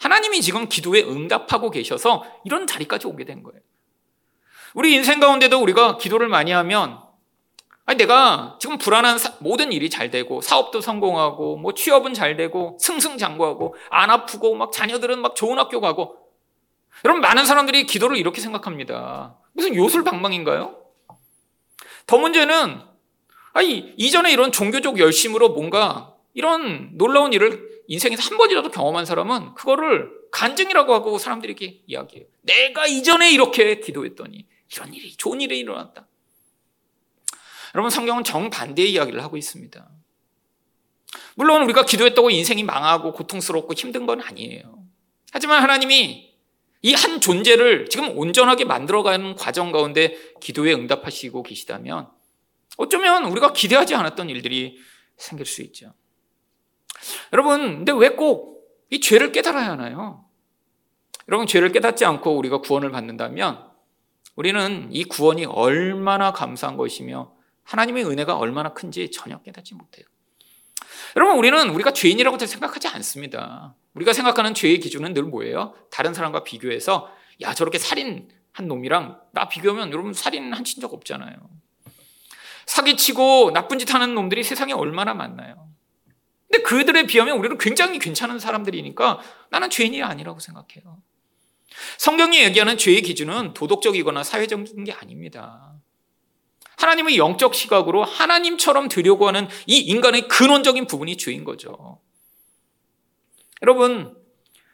하나님이 0.00 0.40
지금 0.40 0.68
기도에 0.68 1.02
응답하고 1.02 1.70
계셔서 1.70 2.24
이런 2.44 2.66
자리까지 2.66 3.06
오게 3.06 3.24
된 3.24 3.42
거예요. 3.42 3.60
우리 4.74 4.94
인생 4.94 5.20
가운데도 5.20 5.60
우리가 5.60 5.96
기도를 5.96 6.28
많이 6.28 6.52
하면 6.52 7.00
아니 7.86 7.98
내가 7.98 8.58
지금 8.60 8.78
불안한 8.78 9.18
사, 9.18 9.34
모든 9.38 9.72
일이 9.72 9.88
잘 9.88 10.10
되고 10.10 10.40
사업도 10.40 10.80
성공하고 10.80 11.56
뭐 11.56 11.72
취업은 11.72 12.14
잘 12.14 12.36
되고 12.36 12.76
승승장구하고 12.80 13.76
안 13.90 14.10
아프고 14.10 14.54
막 14.56 14.72
자녀들은 14.72 15.20
막 15.20 15.36
좋은 15.36 15.58
학교 15.58 15.80
가고 15.80 16.16
여러분 17.04 17.20
많은 17.20 17.44
사람들이 17.44 17.86
기도를 17.86 18.16
이렇게 18.16 18.40
생각합니다. 18.40 19.36
무슨 19.52 19.74
요술방망인가요? 19.74 20.76
더 22.06 22.18
문제는 22.18 22.82
아니 23.56 23.94
이전에 23.96 24.30
이런 24.30 24.52
종교적 24.52 24.98
열심으로 24.98 25.54
뭔가 25.54 26.14
이런 26.34 26.90
놀라운 26.98 27.32
일을 27.32 27.80
인생에서 27.88 28.22
한 28.22 28.36
번이라도 28.36 28.70
경험한 28.70 29.06
사람은 29.06 29.54
그거를 29.54 30.10
간증이라고 30.30 30.92
하고 30.92 31.16
사람들에게 31.16 31.84
이야기해요. 31.86 32.26
내가 32.42 32.86
이전에 32.86 33.30
이렇게 33.30 33.80
기도했더니 33.80 34.44
이런 34.70 34.92
일이 34.92 35.16
좋은 35.16 35.40
일이 35.40 35.58
일어났다. 35.58 36.06
여러분 37.74 37.88
성경은 37.88 38.24
정반대의 38.24 38.92
이야기를 38.92 39.22
하고 39.22 39.38
있습니다. 39.38 39.88
물론 41.34 41.62
우리가 41.62 41.86
기도했다고 41.86 42.28
인생이 42.28 42.62
망하고 42.62 43.14
고통스럽고 43.14 43.72
힘든 43.72 44.04
건 44.04 44.20
아니에요. 44.20 44.84
하지만 45.32 45.62
하나님이 45.62 46.26
이 46.82 46.92
한 46.92 47.22
존재를 47.22 47.88
지금 47.88 48.18
온전하게 48.18 48.66
만들어가는 48.66 49.36
과정 49.36 49.72
가운데 49.72 50.14
기도에 50.42 50.74
응답하시고 50.74 51.42
계시다면 51.42 52.10
어쩌면 52.76 53.24
우리가 53.24 53.52
기대하지 53.52 53.94
않았던 53.94 54.28
일들이 54.30 54.78
생길 55.16 55.46
수 55.46 55.62
있죠. 55.62 55.94
여러분, 57.32 57.84
근데 57.84 57.92
왜 57.92 58.16
꼭 58.16 58.56
이 58.88 59.00
죄를 59.00 59.32
깨달아야 59.32 59.70
하나요? 59.72 60.24
여러분, 61.28 61.46
죄를 61.48 61.72
깨닫지 61.72 62.04
않고 62.04 62.36
우리가 62.36 62.58
구원을 62.58 62.92
받는다면 62.92 63.68
우리는 64.36 64.88
이 64.92 65.02
구원이 65.04 65.44
얼마나 65.46 66.32
감사한 66.32 66.76
것이며 66.76 67.32
하나님의 67.64 68.04
은혜가 68.04 68.36
얼마나 68.36 68.72
큰지 68.74 69.10
전혀 69.10 69.40
깨닫지 69.42 69.74
못해요. 69.74 70.06
여러분, 71.16 71.36
우리는 71.36 71.68
우리가 71.70 71.92
죄인이라고 71.92 72.38
생각하지 72.38 72.86
않습니다. 72.88 73.74
우리가 73.94 74.12
생각하는 74.12 74.54
죄의 74.54 74.78
기준은 74.78 75.14
늘 75.14 75.24
뭐예요? 75.24 75.74
다른 75.90 76.14
사람과 76.14 76.44
비교해서 76.44 77.10
야, 77.40 77.54
저렇게 77.54 77.78
살인 77.78 78.28
한 78.52 78.68
놈이랑 78.68 79.20
나 79.32 79.48
비교하면 79.48 79.90
여러분 79.90 80.12
살인 80.12 80.52
한 80.52 80.62
친적 80.62 80.94
없잖아요. 80.94 81.36
사기치고 82.66 83.52
나쁜 83.52 83.78
짓 83.78 83.92
하는 83.94 84.14
놈들이 84.14 84.44
세상에 84.44 84.72
얼마나 84.72 85.14
많나요? 85.14 85.68
근데 86.48 86.62
그들에 86.62 87.06
비하면 87.06 87.38
우리는 87.38 87.58
굉장히 87.58 87.98
괜찮은 87.98 88.38
사람들이니까 88.38 89.20
나는 89.50 89.70
죄인이 89.70 90.02
아니라고 90.02 90.38
생각해요. 90.38 91.02
성경이 91.98 92.42
얘기하는 92.42 92.78
죄의 92.78 93.02
기준은 93.02 93.54
도덕적이거나 93.54 94.22
사회적인 94.22 94.84
게 94.84 94.92
아닙니다. 94.92 95.74
하나님의 96.78 97.18
영적 97.18 97.54
시각으로 97.54 98.04
하나님처럼 98.04 98.88
되려고 98.88 99.26
하는 99.26 99.48
이 99.66 99.78
인간의 99.78 100.28
근원적인 100.28 100.86
부분이 100.86 101.16
죄인 101.16 101.44
거죠. 101.44 102.00
여러분, 103.62 104.16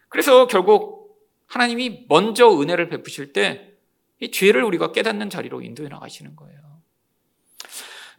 그래서 0.08 0.46
결국 0.46 1.16
하나님이 1.46 2.06
먼저 2.08 2.50
은혜를 2.50 2.88
베푸실 2.88 3.32
때 3.32 3.72
이 4.22 4.30
죄를 4.30 4.62
우리가 4.62 4.92
깨닫는 4.92 5.30
자리로 5.30 5.62
인도해 5.62 5.88
나가시는 5.88 6.36
거예요. 6.36 6.71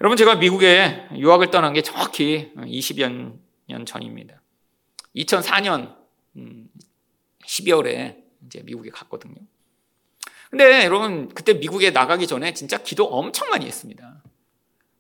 여러분, 0.01 0.17
제가 0.17 0.36
미국에 0.36 1.08
유학을 1.15 1.51
떠난 1.51 1.73
게 1.73 1.82
정확히 1.82 2.51
20여 2.56 3.39
년 3.67 3.86
전입니다. 3.86 4.41
2004년 5.15 5.95
12월에 7.45 8.15
음, 8.15 8.23
이제 8.45 8.62
미국에 8.63 8.89
갔거든요. 8.89 9.36
근데 10.49 10.86
여러분 10.86 11.29
그때 11.29 11.56
미국에 11.56 11.89
나가기 11.89 12.27
전에 12.27 12.53
진짜 12.53 12.77
기도 12.77 13.06
엄청 13.06 13.49
많이 13.49 13.65
했습니다. 13.65 14.21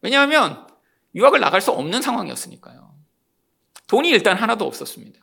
왜냐하면 0.01 0.67
유학을 1.13 1.39
나갈 1.39 1.61
수 1.61 1.71
없는 1.71 2.01
상황이었으니까요. 2.01 2.95
돈이 3.87 4.09
일단 4.09 4.35
하나도 4.35 4.65
없었습니다. 4.65 5.19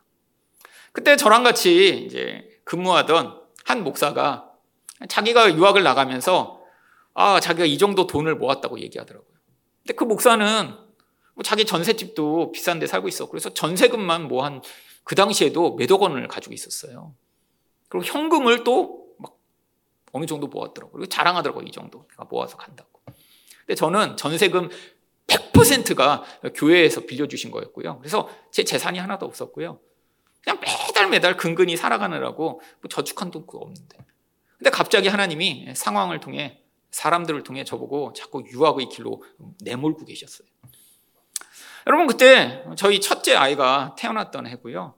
그때 0.92 1.16
저랑 1.16 1.42
같이 1.42 2.04
이제 2.06 2.48
근무하던 2.64 3.40
한 3.64 3.83
목사가 3.83 4.52
자기가 5.09 5.56
유학을 5.56 5.83
나가면서 5.83 6.61
아 7.14 7.40
자기가 7.40 7.64
이 7.64 7.76
정도 7.78 8.06
돈을 8.06 8.37
모았다고 8.37 8.78
얘기하더라고요. 8.80 9.30
근데 9.90 9.96
그 9.96 10.05
목사는 10.05 10.72
뭐 11.35 11.42
자기 11.42 11.64
전셋집도 11.64 12.53
비싼 12.53 12.79
데 12.79 12.87
살고 12.87 13.09
있어. 13.09 13.29
그래서 13.29 13.50
전세금만 13.53 14.29
뭐 14.29 14.44
한 14.44 14.62
그 15.03 15.16
당시에도 15.16 15.74
몇억 15.74 16.03
원을 16.03 16.29
가지고 16.29 16.55
있었어요. 16.55 17.14
그리고 17.88 18.05
현금을 18.05 18.62
또 18.62 19.00
막 19.18 19.37
어느 20.12 20.26
정도 20.26 20.46
모았더라고요. 20.46 20.92
그리고 20.92 21.09
자랑하더라고요. 21.09 21.64
이 21.66 21.72
정도. 21.72 22.07
내가 22.11 22.24
모아서 22.31 22.57
간다고. 22.57 22.88
근데 23.66 23.74
저는 23.74 24.16
전세금 24.16 24.68
100%가 25.26 26.22
교회에서 26.55 27.07
빌려주신 27.07 27.50
거였고요. 27.50 27.98
그래서 27.98 28.29
제 28.53 28.62
재산이 28.62 28.98
하나도 29.00 29.26
없었고요. 29.26 29.81
그냥 30.44 30.61
매달 30.61 31.09
매달 31.09 31.37
근근히 31.37 31.76
살아가느라고 31.76 32.61
뭐 32.81 32.88
저축한 32.88 33.33
돈도 33.33 33.59
없는데. 33.59 33.98
근데 34.59 34.70
갑자기 34.70 35.09
하나님이 35.09 35.74
상황을 35.74 36.20
통해 36.20 36.62
사람들을 36.90 37.42
통해 37.42 37.64
저보고 37.64 38.12
자꾸 38.12 38.42
유학의 38.46 38.88
길로 38.88 39.22
내몰고 39.62 40.05
계셨어요. 40.05 40.48
여러분 41.87 42.07
그때 42.07 42.64
저희 42.76 43.00
첫째 43.00 43.35
아이가 43.35 43.94
태어났던 43.98 44.46
해고요. 44.46 44.94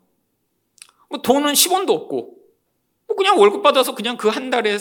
뭐 1.09 1.21
돈은 1.23 1.53
10원도 1.53 1.91
없고 1.91 2.37
뭐 3.07 3.17
그냥 3.17 3.39
월급 3.39 3.63
받아서 3.63 3.95
그냥 3.95 4.17
그 4.17 4.29
한 4.29 4.51
달에 4.51 4.79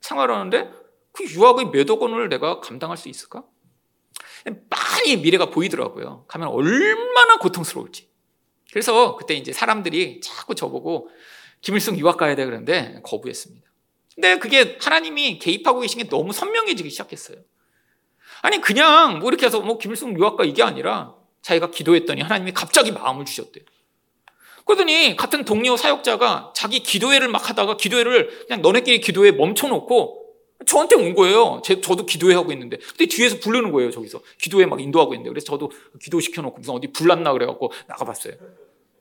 생활하는데 0.00 0.70
그 1.12 1.24
유학의 1.24 1.70
몇억 1.70 2.02
원을 2.02 2.28
내가 2.28 2.60
감당할 2.60 2.96
수 2.96 3.08
있을까? 3.08 3.44
많이 4.44 5.16
미래가 5.16 5.50
보이더라고요. 5.50 6.24
가면 6.28 6.48
얼마나 6.48 7.38
고통스러울지. 7.38 8.08
그래서 8.70 9.16
그때 9.16 9.34
이제 9.34 9.52
사람들이 9.52 10.20
자꾸 10.20 10.54
저보고 10.54 11.08
김일성 11.60 11.96
유학 11.96 12.18
가야 12.18 12.34
돼 12.36 12.44
그러는데 12.44 13.00
거부했습니다. 13.04 13.66
근데 14.14 14.38
그게 14.38 14.78
하나님이 14.80 15.38
개입하고 15.38 15.80
계신 15.80 15.98
게 15.98 16.08
너무 16.08 16.32
선명해지기 16.32 16.88
시작했어요. 16.90 17.38
아니 18.42 18.60
그냥 18.60 19.18
뭐 19.18 19.28
이렇게 19.28 19.46
해서 19.46 19.60
뭐 19.60 19.78
김일성 19.78 20.16
유학가 20.16 20.44
이게 20.44 20.62
아니라 20.62 21.14
자기가 21.42 21.70
기도했더니 21.70 22.22
하나님이 22.22 22.52
갑자기 22.52 22.92
마음을 22.92 23.24
주셨대요. 23.24 23.64
그러더니 24.64 25.16
같은 25.16 25.44
동료 25.44 25.76
사역자가 25.76 26.52
자기 26.54 26.80
기도회를 26.80 27.28
막 27.28 27.48
하다가 27.48 27.76
기도회를 27.76 28.46
그냥 28.46 28.62
너네끼리 28.62 29.00
기도회 29.00 29.32
멈춰놓고 29.32 30.24
저한테 30.66 30.96
온 30.96 31.14
거예요. 31.14 31.60
제, 31.64 31.80
저도 31.80 32.06
기도회 32.06 32.34
하고 32.34 32.52
있는데. 32.52 32.78
근데 32.78 33.06
뒤에서 33.06 33.38
부르는 33.40 33.72
거예요, 33.72 33.90
저기서. 33.90 34.20
기도회 34.38 34.66
막 34.66 34.80
인도하고 34.80 35.12
있는데. 35.14 35.28
그래서 35.28 35.46
저도 35.46 35.70
기도 36.00 36.20
시켜놓고 36.20 36.58
무슨 36.58 36.74
어디 36.74 36.86
불났나 36.92 37.32
그래갖고 37.32 37.72
나가봤어요. 37.88 38.34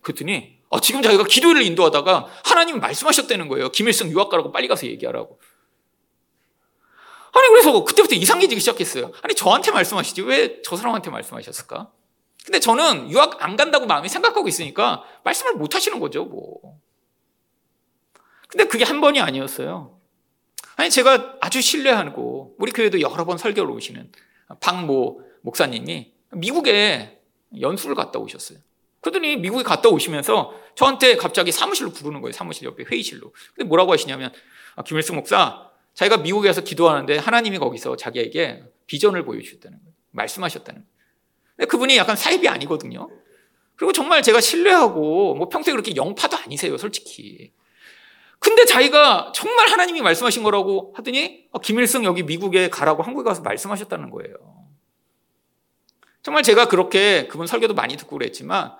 그랬더니, 0.02 0.58
아, 0.74 0.80
지금 0.80 1.04
자기가 1.04 1.26
기도회를 1.26 1.62
인도하다가 1.62 2.26
하나님 2.44 2.80
말씀하셨다는 2.80 3.48
거예요. 3.48 3.70
김일성 3.70 4.10
유학 4.10 4.30
가라고 4.30 4.52
빨리 4.52 4.68
가서 4.68 4.88
얘기하라고. 4.88 5.40
아니, 7.32 7.48
그래서 7.50 7.84
그때부터 7.84 8.16
이상해지기 8.16 8.60
시작했어요. 8.60 9.12
아니, 9.22 9.36
저한테 9.36 9.70
말씀하시지. 9.72 10.22
왜 10.24 10.62
저 10.64 10.76
사람한테 10.76 11.12
말씀하셨을까? 11.12 11.92
근데 12.44 12.60
저는 12.60 13.12
유학 13.12 13.44
안 13.44 13.56
간다고 13.56 13.86
마음이 13.86 14.10
생각하고 14.10 14.48
있으니까 14.48 15.04
말씀을 15.24 15.54
못 15.54 15.76
하시는 15.76 16.00
거죠, 16.00 16.26
뭐. 16.26 16.80
근데 18.48 18.66
그게 18.66 18.84
한 18.84 19.00
번이 19.00 19.22
아니었어요. 19.22 20.00
아니, 20.76 20.90
제가 20.90 21.38
아주 21.40 21.62
신뢰하고, 21.62 22.56
우리 22.58 22.72
교회도 22.72 23.00
여러 23.02 23.26
번 23.26 23.38
설교를 23.38 23.70
오시는 23.72 24.12
박모 24.60 25.22
목사님이 25.42 26.14
미국에 26.32 27.22
연수를 27.62 27.96
갔다 27.96 28.18
오셨어요. 28.18 28.58
그러더니 29.04 29.36
미국에 29.36 29.64
갔다 29.64 29.90
오시면서 29.90 30.54
저한테 30.76 31.16
갑자기 31.16 31.52
사무실로 31.52 31.92
부르는 31.92 32.22
거예요. 32.22 32.32
사무실 32.32 32.66
옆에 32.66 32.84
회의실로. 32.84 33.34
근데 33.56 33.68
뭐라고 33.68 33.92
하시냐면, 33.94 34.32
아, 34.76 34.84
김일승 34.84 35.16
목사, 35.16 35.70
자기가 35.94 36.18
미국에 36.18 36.52
서 36.54 36.62
기도하는데 36.62 37.18
하나님이 37.18 37.60
거기서 37.60 37.96
자기에게 37.96 38.64
비전을 38.88 39.26
보여주셨다는 39.26 39.78
거예요. 39.78 39.94
말씀하셨다는 40.12 40.82
거예요. 40.82 40.94
근데 41.56 41.68
그분이 41.68 41.98
약간 41.98 42.16
사입이 42.16 42.48
아니거든요. 42.48 43.10
그리고 43.76 43.92
정말 43.92 44.22
제가 44.22 44.42
신뢰하고, 44.42 45.36
뭐 45.36 45.50
평소에 45.50 45.72
그렇게 45.72 45.96
영파도 45.96 46.38
아니세요, 46.38 46.78
솔직히. 46.78 47.52
근데 48.44 48.66
자기가 48.66 49.32
정말 49.34 49.70
하나님이 49.70 50.02
말씀하신 50.02 50.44
거라고 50.44 50.94
하더니 50.98 51.46
어, 51.52 51.60
김일성 51.60 52.04
여기 52.04 52.24
미국에 52.24 52.70
가라고 52.70 53.02
한국에 53.02 53.24
가서 53.24 53.42
말씀하셨다는 53.42 54.10
거예요. 54.10 54.36
정말 56.22 56.44
제가 56.44 56.68
그렇게 56.68 57.28
그분 57.28 57.48
설교도 57.48 57.74
많이 57.74 57.96
듣고 57.96 58.18
그랬지만 58.18 58.74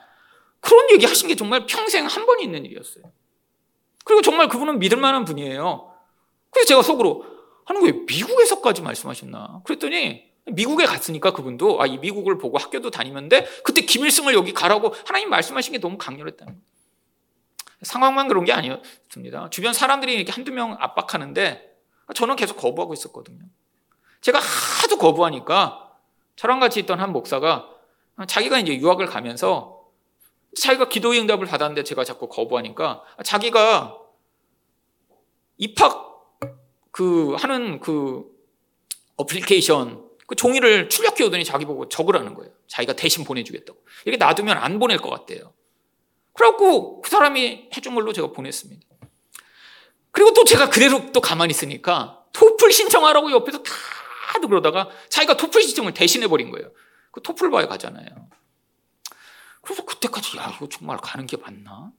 그런 0.64 0.90
얘기 0.92 1.06
하신 1.06 1.28
게 1.28 1.36
정말 1.36 1.66
평생 1.66 2.06
한 2.06 2.26
번 2.26 2.40
있는 2.40 2.66
일이었어요. 2.66 3.04
그리고 4.06 4.22
정말 4.22 4.48
그분은 4.48 4.80
믿을 4.80 4.98
만한 4.98 5.26
분이에요. 5.26 5.94
그래서 6.50 6.68
제가 6.68 6.82
속으로 6.82 7.26
하는 7.66 7.84
왜 7.84 7.92
미국에서까지 7.92 8.82
말씀하셨나? 8.82 9.62
그랬더니 9.66 10.32
미국에 10.46 10.86
갔으니까 10.86 11.32
그분도 11.32 11.82
아, 11.82 11.86
이 11.86 11.98
미국을 11.98 12.38
보고 12.38 12.58
학교도 12.58 12.92
다니는데 12.92 13.46
그때 13.64 13.82
김일성을 13.82 14.34
여기 14.34 14.54
가라고 14.54 14.94
하나님 15.06 15.30
말씀하신 15.30 15.74
게 15.74 15.80
너무 15.80 15.98
강렬했다는 15.98 16.54
거예요. 16.54 16.64
상황만 17.82 18.28
그런 18.28 18.46
게 18.46 18.52
아니었습니다. 18.54 19.50
주변 19.50 19.74
사람들이 19.74 20.14
이렇게 20.16 20.32
한두 20.32 20.52
명 20.52 20.76
압박하는데 20.80 21.74
저는 22.14 22.36
계속 22.36 22.58
거부하고 22.58 22.94
있었거든요. 22.94 23.40
제가 24.22 24.40
하도 24.40 24.98
거부하니까 24.98 25.92
저랑 26.36 26.60
같이 26.60 26.80
있던 26.82 27.00
한 27.00 27.12
목사가 27.12 27.70
자기가 28.28 28.60
이제 28.60 28.76
유학을 28.78 29.06
가면서 29.06 29.73
자기가 30.56 30.90
기도의 30.90 31.20
응답을 31.22 31.46
받았는데 31.46 31.84
제가 31.84 32.04
자꾸 32.04 32.28
거부하니까 32.28 33.04
자기가 33.24 33.98
입학 35.58 36.14
그 36.92 37.34
하는 37.36 37.80
그 37.80 38.26
어플리케이션 39.18 40.10
그 40.28 40.36
종이를 40.36 40.90
출력해 40.90 41.24
오더니 41.24 41.44
자기 41.44 41.66
보고 41.66 41.90
적으라는 41.90 42.34
거예요. 42.34 42.52
자기가 42.68 42.94
대신 42.94 43.24
보내주겠다고. 43.24 43.80
이렇게 44.06 44.18
놔두면 44.24 44.58
안 44.58 44.80
보낼 44.80 44.98
것 44.98 45.10
같대요. 45.10 45.54
그래갖고 46.34 47.02
그 47.02 47.10
사람이 47.10 47.70
해준 47.76 47.96
걸로 47.96 48.14
제가 48.14 48.32
보냈습니다. 48.32 48.86
그리고 50.12 50.34
또 50.34 50.44
제가 50.44 50.70
그대로 50.70 51.12
또 51.12 51.22
가만히 51.22 51.52
있으니까 51.52 52.24
토플 52.34 52.72
신청하라고 52.72 53.32
옆에서 53.32 53.62
다들 54.34 54.50
그러다가 54.50 54.90
자기가 55.10 55.38
토플 55.38 55.62
신청을 55.62 55.94
대신해 55.94 56.28
버린 56.28 56.52
거예요. 56.52 56.72
그 57.12 57.22
토플 57.22 57.52
바에 57.52 57.68
가잖아요. 57.68 58.08
그래서 59.64 59.84
그때까지 59.86 60.38
야 60.38 60.52
이거 60.56 60.68
정말 60.70 60.98
가는 60.98 61.26
게 61.26 61.38
맞나? 61.38 61.92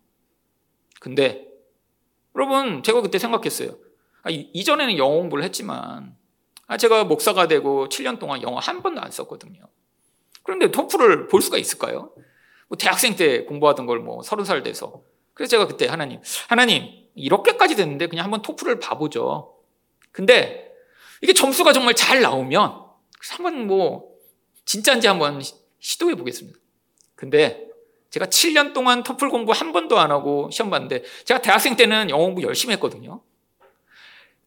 근데 1.00 1.48
여러분 2.36 2.82
제가 2.82 3.00
그때 3.00 3.18
생각했어요. 3.18 3.76
아, 4.22 4.30
이전에는 4.30 4.96
영어 4.98 5.16
공부를 5.16 5.42
했지만 5.44 6.16
아, 6.66 6.76
제가 6.76 7.04
목사가 7.04 7.48
되고 7.48 7.88
7년 7.88 8.18
동안 8.18 8.42
영어 8.42 8.58
한 8.58 8.82
번도 8.82 9.00
안 9.00 9.10
썼거든요. 9.10 9.62
그런데 10.42 10.70
토플을 10.70 11.28
볼 11.28 11.40
수가 11.42 11.56
있을까요? 11.58 12.12
뭐 12.68 12.76
대학생 12.78 13.16
때 13.16 13.44
공부하던 13.44 13.86
걸 13.86 13.98
뭐 14.00 14.22
서른 14.22 14.44
살 14.44 14.62
돼서. 14.62 15.02
그래서 15.32 15.50
제가 15.50 15.66
그때 15.66 15.86
하나님, 15.86 16.20
하나님, 16.48 16.84
이렇게까지 17.14 17.76
됐는데 17.76 18.06
그냥 18.08 18.24
한번 18.24 18.42
토플을 18.42 18.78
봐보죠. 18.78 19.56
근데 20.12 20.70
이게 21.22 21.32
점수가 21.32 21.72
정말 21.72 21.94
잘 21.94 22.20
나오면 22.20 22.84
한번 23.30 23.66
뭐 23.66 24.14
진짜인지 24.64 25.06
한번 25.08 25.40
시도해 25.80 26.14
보겠습니다. 26.14 26.58
근데 27.14 27.68
제가 28.10 28.26
7년 28.26 28.72
동안 28.72 29.02
토플 29.02 29.28
공부 29.28 29.52
한 29.52 29.72
번도 29.72 29.98
안 29.98 30.10
하고 30.10 30.48
시험 30.50 30.70
봤는데 30.70 31.02
제가 31.24 31.40
대학생 31.42 31.76
때는 31.76 32.10
영어 32.10 32.24
공부 32.24 32.42
열심히 32.42 32.74
했거든요. 32.74 33.22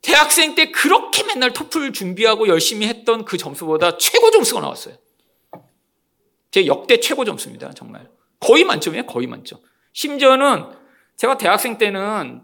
대학생 0.02 0.56
때 0.56 0.72
그렇게 0.72 1.24
맨날 1.24 1.52
토플 1.52 1.92
준비하고 1.92 2.48
열심히 2.48 2.88
했던 2.88 3.26
그 3.26 3.38
점수보다 3.38 3.98
최고 3.98 4.32
점수가 4.32 4.62
나왔어요. 4.62 4.96
제 6.52 6.66
역대 6.66 7.00
최고 7.00 7.26
점수입니다. 7.26 7.74
정말. 7.74 8.10
거의 8.40 8.64
만점이에요. 8.64 9.06
거의 9.06 9.28
만점. 9.28 9.60
심지어는 9.94 10.66
제가 11.18 11.38
대학생 11.38 11.78
때는 11.78 12.42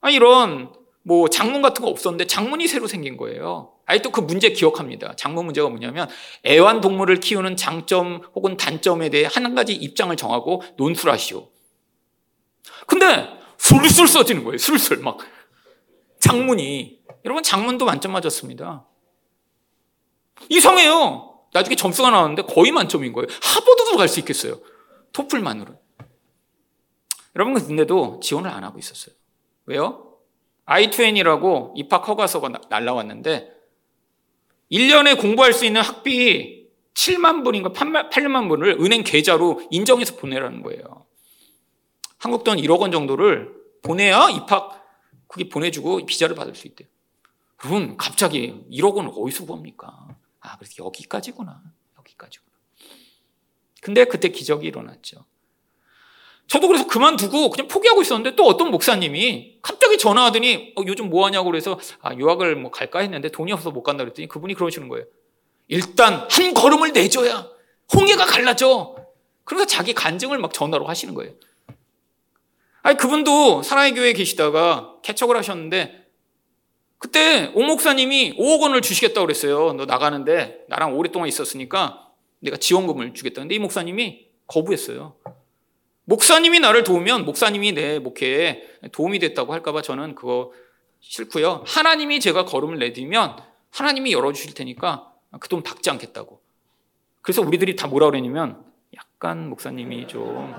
아 0.00 0.10
이런 0.10 0.72
뭐 1.02 1.28
장문 1.28 1.62
같은 1.62 1.84
거 1.84 1.90
없었는데 1.90 2.26
장문이 2.26 2.66
새로 2.66 2.86
생긴 2.86 3.16
거예요. 3.16 3.77
아직도 3.88 4.10
그 4.10 4.20
문제 4.20 4.50
기억합니다. 4.50 5.16
장문 5.16 5.46
문제가 5.46 5.68
뭐냐면 5.70 6.08
애완동물을 6.46 7.20
키우는 7.20 7.56
장점 7.56 8.20
혹은 8.34 8.58
단점에 8.58 9.08
대해 9.08 9.26
한 9.30 9.54
가지 9.54 9.72
입장을 9.72 10.14
정하고 10.14 10.62
논술하시오. 10.76 11.48
근데 12.86 13.28
술술 13.56 14.06
써지는 14.06 14.44
거예요. 14.44 14.58
술술 14.58 14.98
막 14.98 15.18
장문이 16.20 17.00
여러분 17.24 17.42
장문도 17.42 17.86
만점 17.86 18.12
맞았습니다. 18.12 18.86
이상해요. 20.50 21.40
나중에 21.54 21.74
점수가 21.74 22.10
나왔는데 22.10 22.42
거의 22.42 22.70
만점인 22.72 23.14
거예요. 23.14 23.26
하버드도 23.42 23.96
갈 23.96 24.06
수 24.06 24.20
있겠어요. 24.20 24.60
토플만으로. 25.12 25.74
여러분, 27.36 27.54
근데도 27.54 28.20
지원을 28.22 28.50
안 28.50 28.64
하고 28.64 28.78
있었어요. 28.78 29.14
왜요? 29.64 30.18
I2N이라고 30.66 31.72
입학 31.76 32.06
허가서가 32.06 32.50
날라왔는데 32.68 33.57
1년에 34.70 35.20
공부할 35.20 35.52
수 35.52 35.64
있는 35.64 35.80
학비 35.80 36.68
7만 36.94 37.44
분인가 37.44 37.70
8만 37.70 38.48
분을 38.48 38.76
은행 38.80 39.02
계좌로 39.04 39.62
인정해서 39.70 40.16
보내라는 40.16 40.62
거예요. 40.62 41.06
한국 42.18 42.44
돈 42.44 42.58
1억 42.58 42.80
원 42.80 42.90
정도를 42.90 43.54
보내야 43.82 44.28
입학 44.30 44.84
그게 45.28 45.48
보내주고 45.48 46.04
비자를 46.06 46.34
받을 46.34 46.54
수 46.54 46.66
있대요. 46.66 46.88
여러분 47.64 47.96
갑자기 47.96 48.64
1억 48.70 48.94
원을 48.94 49.12
어디서 49.14 49.46
구합니까? 49.46 50.08
아, 50.40 50.56
그래서 50.58 50.84
여기까지구나. 50.84 51.62
여기까지구나. 51.98 52.56
근데 53.80 54.04
그때 54.04 54.28
기적이 54.28 54.66
일어났죠. 54.66 55.24
저도 56.48 56.66
그래서 56.66 56.86
그만두고 56.86 57.50
그냥 57.50 57.68
포기하고 57.68 58.00
있었는데 58.00 58.34
또 58.34 58.44
어떤 58.46 58.70
목사님이 58.70 59.58
갑자기 59.60 59.98
전화하더니 59.98 60.72
어, 60.76 60.82
요즘 60.86 61.10
뭐 61.10 61.26
하냐고 61.26 61.50
그래서 61.50 61.78
아, 62.00 62.14
유학을 62.14 62.56
뭐 62.56 62.70
갈까 62.70 63.00
했는데 63.00 63.30
돈이 63.30 63.52
없어서 63.52 63.70
못 63.70 63.82
간다 63.82 64.02
그랬더니 64.04 64.28
그분이 64.28 64.54
그러시는 64.54 64.88
거예요. 64.88 65.04
일단 65.68 66.26
한 66.30 66.54
걸음을 66.54 66.92
내줘야 66.92 67.46
홍해가 67.94 68.24
갈라져. 68.24 68.96
그래서 69.44 69.66
자기 69.66 69.92
간증을 69.92 70.38
막 70.38 70.52
전화로 70.52 70.86
하시는 70.86 71.14
거예요. 71.14 71.32
아니, 72.82 72.96
그분도 72.96 73.62
사랑의 73.62 73.94
교회에 73.94 74.14
계시다가 74.14 74.94
개척을 75.02 75.36
하셨는데 75.36 76.06
그때 76.98 77.52
오 77.54 77.62
목사님이 77.62 78.36
5억 78.38 78.62
원을 78.62 78.80
주시겠다고 78.80 79.26
그랬어요. 79.26 79.74
너 79.74 79.84
나가는데 79.84 80.64
나랑 80.68 80.96
오랫동안 80.96 81.28
있었으니까 81.28 82.08
내가 82.40 82.56
지원금을 82.56 83.12
주겠다는데 83.12 83.54
이 83.54 83.58
목사님이 83.58 84.28
거부했어요. 84.46 85.14
목사님이 86.08 86.60
나를 86.60 86.84
도우면 86.84 87.26
목사님이 87.26 87.72
내 87.72 87.98
목회에 87.98 88.62
도움이 88.92 89.18
됐다고 89.18 89.52
할까봐 89.52 89.82
저는 89.82 90.14
그거 90.14 90.52
싫고요. 91.00 91.64
하나님이 91.66 92.18
제가 92.20 92.46
걸음을 92.46 92.78
내디면 92.78 93.36
하나님이 93.70 94.12
열어주실 94.14 94.54
테니까 94.54 95.12
그 95.38 95.48
돈 95.48 95.62
받지 95.62 95.90
않겠다고. 95.90 96.40
그래서 97.20 97.42
우리들이 97.42 97.76
다 97.76 97.88
뭐라 97.88 98.06
그랬냐면 98.06 98.64
약간 98.96 99.50
목사님이 99.50 100.08
좀 100.08 100.54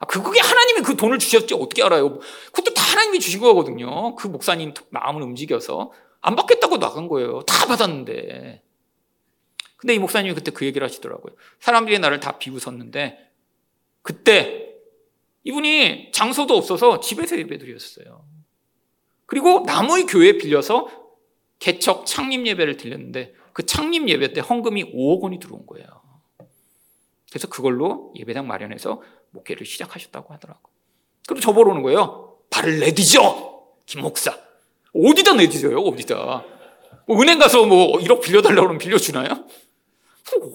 아, 0.00 0.06
그게 0.06 0.40
하나님이 0.40 0.80
그 0.80 0.96
돈을 0.96 1.20
주셨지 1.20 1.54
어떻게 1.54 1.84
알아요? 1.84 2.18
그것도 2.46 2.74
다 2.74 2.82
하나님이 2.82 3.20
주신 3.20 3.40
거거든요. 3.40 4.16
그 4.16 4.26
목사님 4.26 4.74
마음을 4.90 5.22
움직여서 5.22 5.92
안 6.22 6.34
받겠다고 6.34 6.78
나간 6.78 7.06
거예요. 7.06 7.42
다 7.42 7.66
받았는데. 7.66 8.62
근데 9.76 9.94
이 9.94 9.98
목사님이 10.00 10.34
그때 10.34 10.50
그 10.50 10.66
얘기를 10.66 10.84
하시더라고요. 10.84 11.36
사람들이 11.60 12.00
나를 12.00 12.18
다 12.18 12.36
비웃었는데 12.38 13.25
그때 14.06 14.72
이분이 15.42 16.12
장소도 16.12 16.56
없어서 16.56 17.00
집에서 17.00 17.36
예배 17.36 17.58
드렸어요. 17.58 18.24
그리고 19.26 19.64
남의 19.66 20.06
교회 20.06 20.38
빌려서 20.38 20.86
개척 21.58 22.06
창립 22.06 22.46
예배를 22.46 22.76
드렸는데 22.76 23.34
그 23.52 23.66
창립 23.66 24.08
예배 24.08 24.32
때 24.32 24.40
헌금이 24.40 24.92
5억 24.94 25.22
원이 25.22 25.40
들어온 25.40 25.66
거예요. 25.66 25.88
그래서 27.30 27.48
그걸로 27.48 28.12
예배당 28.16 28.46
마련해서 28.46 29.02
목회를 29.30 29.66
시작하셨다고 29.66 30.32
하더라고. 30.34 30.70
그리고 31.26 31.40
저보러 31.40 31.72
오는 31.72 31.82
거예요. 31.82 32.38
발을 32.50 32.78
내디죠! 32.78 33.74
김 33.86 34.02
목사. 34.02 34.38
어디다 34.94 35.34
내디져요, 35.34 35.78
어디다. 35.80 36.44
뭐 37.08 37.20
은행 37.20 37.40
가서 37.40 37.66
뭐 37.66 37.98
1억 37.98 38.20
빌려달라고 38.20 38.60
그러면 38.60 38.78
빌려주나요? 38.78 39.48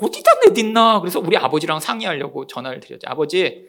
어디다 0.01 0.31
내딛나? 0.45 0.99
그래서 0.99 1.19
우리 1.19 1.38
아버지랑 1.38 1.79
상의하려고 1.79 2.47
전화를 2.47 2.79
드렸죠. 2.79 3.07
아버지, 3.07 3.67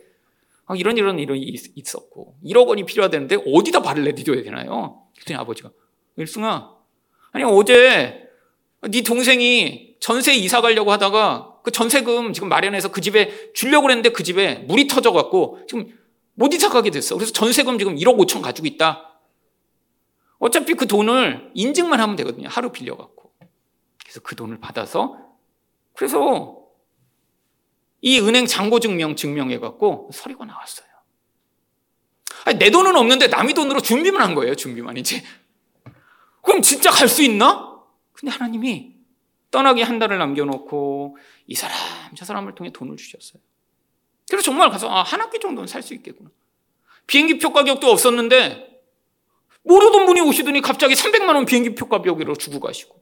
아, 0.67 0.75
이런 0.77 0.97
이런 0.97 1.19
일이 1.19 1.61
있었고 1.75 2.37
1억 2.45 2.67
원이 2.69 2.85
필요하다는데 2.85 3.45
어디다 3.47 3.83
발을 3.83 4.05
내딛어야 4.05 4.43
되나요? 4.43 5.03
그랬더니 5.15 5.39
아버지가 5.39 5.71
일승아, 6.17 6.75
아니 7.31 7.45
어제 7.45 8.29
네 8.83 9.03
동생이 9.03 9.97
전세 10.01 10.35
이사 10.35 10.61
가려고 10.61 10.91
하다가 10.91 11.61
그 11.63 11.71
전세금 11.71 12.33
지금 12.33 12.49
마련해서 12.49 12.91
그 12.91 13.01
집에 13.01 13.53
주려고 13.53 13.89
했는데 13.91 14.11
그 14.11 14.25
집에 14.25 14.57
물이 14.67 14.89
터져갖고 14.89 15.61
지금 15.69 15.97
못 16.35 16.53
이사 16.53 16.69
가게 16.69 16.91
됐어. 16.91 17.15
그래서 17.15 17.33
전세금 17.33 17.79
지금 17.79 17.95
1억 17.97 18.17
5천 18.19 18.43
가지고 18.43 18.67
있다. 18.67 19.21
어차피 20.39 20.75
그 20.75 20.89
돈을 20.89 21.53
인증만 21.55 22.01
하면 22.01 22.17
되거든요. 22.17 22.49
하루 22.49 22.73
빌려갖고. 22.73 23.33
그래서 24.03 24.21
그 24.25 24.35
돈을 24.35 24.59
받아서 24.59 25.17
그래서 25.95 26.59
이 28.01 28.19
은행 28.21 28.47
잔고 28.47 28.81
증명 28.81 29.15
증명해 29.17 29.59
갖고 29.59 30.11
서류가 30.13 30.45
나왔어요. 30.45 30.87
아니, 32.45 32.59
내 32.59 32.71
돈은 32.71 32.97
없는데 32.97 33.29
남의 33.29 33.55
돈으로 33.55 33.81
준비만 33.81 34.21
한 34.21 34.35
거예요. 34.35 34.55
준비만 34.55 34.97
이제. 34.97 35.23
그럼 36.43 36.63
진짜 36.63 36.91
갈 36.91 37.09
수 37.09 37.23
있나? 37.23 37.81
근데 38.13 38.33
하나님이 38.33 38.97
떠나기 39.51 39.83
한 39.83 39.99
달을 39.99 40.19
남겨놓고 40.19 41.17
이 41.47 41.55
사람 41.55 41.77
저 42.17 42.25
사람을 42.25 42.55
통해 42.55 42.71
돈을 42.73 42.97
주셨어요. 42.97 43.41
그래서 44.29 44.45
정말 44.45 44.71
가서 44.71 44.89
아, 44.89 45.03
한 45.03 45.21
학기 45.21 45.39
정도는 45.39 45.67
살 45.69 45.83
수 45.83 45.95
있겠구나. 45.95 46.31
비행기 47.07 47.39
표 47.39 47.53
가격도 47.53 47.89
없었는데 47.89 48.81
모르던 49.63 50.07
분이 50.07 50.21
오시더니 50.23 50.61
갑자기 50.63 50.95
300만 50.95 51.35
원 51.35 51.45
비행기 51.45 51.75
표 51.75 51.89
가격으로 51.89 52.35
주고 52.35 52.59
가시고 52.61 53.01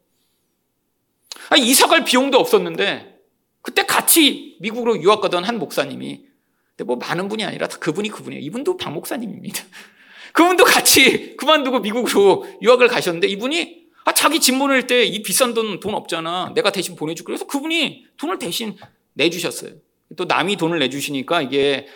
아니, 1.50 1.66
이사 1.66 1.86
갈 1.86 2.04
비용도 2.04 2.38
없었는데 2.38 3.18
그때 3.60 3.84
같이 3.84 4.56
미국으로 4.60 5.02
유학 5.02 5.20
가던 5.20 5.44
한 5.44 5.58
목사님이 5.58 6.24
근데 6.70 6.84
뭐 6.84 6.96
많은 6.96 7.28
분이 7.28 7.44
아니라 7.44 7.66
다 7.68 7.76
그분이 7.78 8.08
그분이에요. 8.08 8.42
이분도 8.42 8.78
박 8.78 8.92
목사님입니다. 8.92 9.62
그분도 10.32 10.64
같이 10.64 11.36
그만두고 11.36 11.80
미국으로 11.80 12.46
유학을 12.62 12.88
가셨는데 12.88 13.26
이분이 13.26 13.80
아, 14.04 14.12
자기 14.12 14.40
집 14.40 14.58
보낼 14.58 14.86
때 14.86 15.04
이 15.04 15.22
비싼 15.22 15.52
돈, 15.52 15.78
돈 15.80 15.94
없잖아. 15.94 16.52
내가 16.54 16.70
대신 16.70 16.96
보내줄게. 16.96 17.26
그래서 17.26 17.46
그분이 17.46 18.06
돈을 18.16 18.38
대신 18.38 18.76
내주셨어요. 19.12 19.72
또 20.16 20.24
남이 20.24 20.56
돈을 20.56 20.78
내주시니까 20.78 21.42
이게 21.42 21.86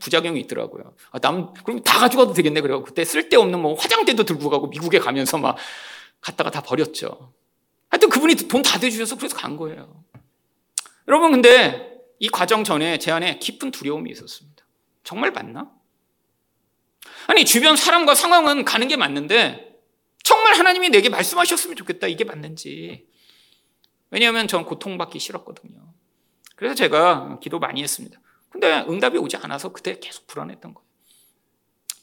부작용이 0.00 0.40
있더라고요. 0.40 0.94
아, 1.10 1.18
남, 1.20 1.52
그럼 1.64 1.82
다 1.82 1.98
가져가도 2.00 2.34
되겠네. 2.34 2.60
그래고 2.60 2.82
그때 2.82 3.04
쓸데없는 3.04 3.60
뭐 3.60 3.74
화장대도 3.74 4.24
들고 4.24 4.50
가고 4.50 4.66
미국에 4.66 4.98
가면서 4.98 5.38
막 5.38 5.56
갔다가 6.20 6.50
다 6.50 6.60
버렸죠. 6.60 7.32
하여튼 7.94 8.08
그분이 8.08 8.34
돈 8.48 8.60
다 8.62 8.80
대주셔서 8.80 9.16
그래서 9.16 9.36
간 9.36 9.56
거예요. 9.56 10.02
여러분, 11.06 11.30
근데 11.30 12.00
이 12.18 12.28
과정 12.28 12.64
전에 12.64 12.98
제 12.98 13.12
안에 13.12 13.38
깊은 13.38 13.70
두려움이 13.70 14.10
있었습니다. 14.10 14.64
정말 15.04 15.30
맞나? 15.30 15.70
아니, 17.28 17.44
주변 17.44 17.76
사람과 17.76 18.16
상황은 18.16 18.64
가는 18.64 18.88
게 18.88 18.96
맞는데, 18.96 19.78
정말 20.24 20.58
하나님이 20.58 20.88
내게 20.88 21.08
말씀하셨으면 21.08 21.76
좋겠다. 21.76 22.08
이게 22.08 22.24
맞는지. 22.24 23.06
왜냐하면 24.10 24.48
전 24.48 24.64
고통받기 24.64 25.20
싫었거든요. 25.20 25.94
그래서 26.56 26.74
제가 26.74 27.38
기도 27.40 27.60
많이 27.60 27.80
했습니다. 27.80 28.18
근데 28.48 28.84
응답이 28.88 29.18
오지 29.18 29.36
않아서 29.36 29.72
그때 29.72 30.00
계속 30.00 30.26
불안했던 30.26 30.74
거예요. 30.74 30.88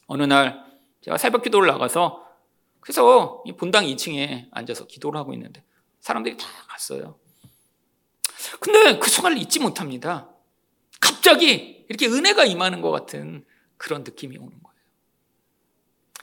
어느 0.06 0.22
날 0.22 0.64
제가 1.02 1.18
새벽 1.18 1.42
기도를 1.42 1.68
나가서 1.68 2.26
그래서 2.80 3.42
본당 3.58 3.84
2층에 3.84 4.48
앉아서 4.52 4.86
기도를 4.86 5.18
하고 5.18 5.34
있는데 5.34 5.62
사람들이 6.02 6.36
다 6.36 6.46
갔어요. 6.68 7.18
근데 8.60 8.98
그 8.98 9.08
순간을 9.08 9.38
잊지 9.38 9.60
못합니다. 9.60 10.28
갑자기 11.00 11.86
이렇게 11.88 12.06
은혜가 12.08 12.44
임하는 12.44 12.82
것 12.82 12.90
같은 12.90 13.44
그런 13.76 14.02
느낌이 14.04 14.36
오는 14.36 14.50
거예요. 14.50 14.76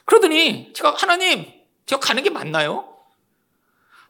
그러더니 0.05 0.73
제가 0.73 0.93
하나님, 0.95 1.45
제가 1.85 1.99
가는 1.99 2.21
게 2.23 2.29
맞나요? 2.29 2.85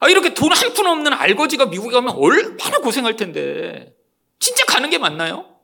아, 0.00 0.08
이렇게 0.08 0.34
돈 0.34 0.50
한 0.52 0.72
푼 0.74 0.86
없는 0.86 1.12
알거지가 1.12 1.66
미국에 1.66 1.92
가면 1.94 2.14
얼마나 2.16 2.78
고생할 2.78 3.16
텐데. 3.16 3.94
진짜 4.38 4.64
가는 4.64 4.88
게 4.90 4.98
맞나요? 4.98 5.60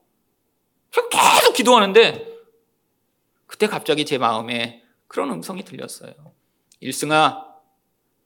제가 0.92 1.08
계속 1.08 1.54
기도하는데 1.54 2.36
그때 3.46 3.66
갑자기 3.66 4.04
제 4.04 4.18
마음에 4.18 4.82
그런 5.08 5.30
음성이 5.30 5.64
들렸어요. 5.64 6.12
일승아, 6.80 7.45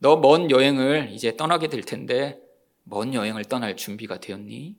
너 0.03 0.17
먼 0.17 0.51
여행을 0.51 1.11
이제 1.13 1.37
떠나게 1.37 1.69
될 1.69 1.83
텐데 1.83 2.41
먼 2.85 3.13
여행을 3.15 3.45
떠날 3.45 3.77
준비가 3.77 4.19
되었니? 4.19 4.77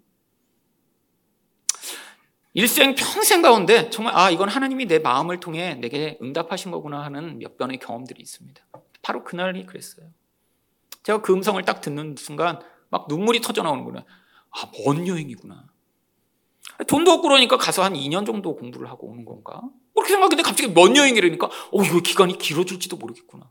일생 2.53 2.95
평생 2.95 3.41
가운데 3.41 3.89
정말 3.91 4.13
아 4.17 4.29
이건 4.29 4.49
하나님이 4.49 4.85
내 4.85 4.99
마음을 4.99 5.39
통해 5.39 5.75
내게 5.75 6.17
응답하신 6.21 6.71
거구나 6.71 7.03
하는 7.03 7.39
몇 7.39 7.57
번의 7.57 7.77
경험들이 7.79 8.21
있습니다. 8.21 8.61
바로 9.01 9.23
그날이 9.23 9.65
그랬어요. 9.65 10.07
제가 11.03 11.21
그 11.21 11.33
음성을 11.33 11.61
딱 11.63 11.81
듣는 11.81 12.15
순간 12.17 12.59
막 12.89 13.05
눈물이 13.07 13.39
터져 13.41 13.63
나오는구나. 13.63 14.03
아, 14.51 14.71
먼 14.85 15.07
여행이구나. 15.07 15.65
돈도 16.87 17.11
없고 17.11 17.23
그러니까 17.29 17.57
가서 17.57 17.83
한 17.83 17.93
2년 17.93 18.25
정도 18.25 18.55
공부를 18.55 18.89
하고 18.89 19.07
오는 19.07 19.23
건가? 19.23 19.61
그렇게 19.93 20.09
생각했는데 20.09 20.43
갑자기 20.43 20.71
먼 20.73 20.95
여행이라니까, 20.97 21.47
어, 21.47 21.83
이거 21.83 21.99
기간이 22.01 22.37
길어질지도 22.37 22.97
모르겠구나. 22.97 23.49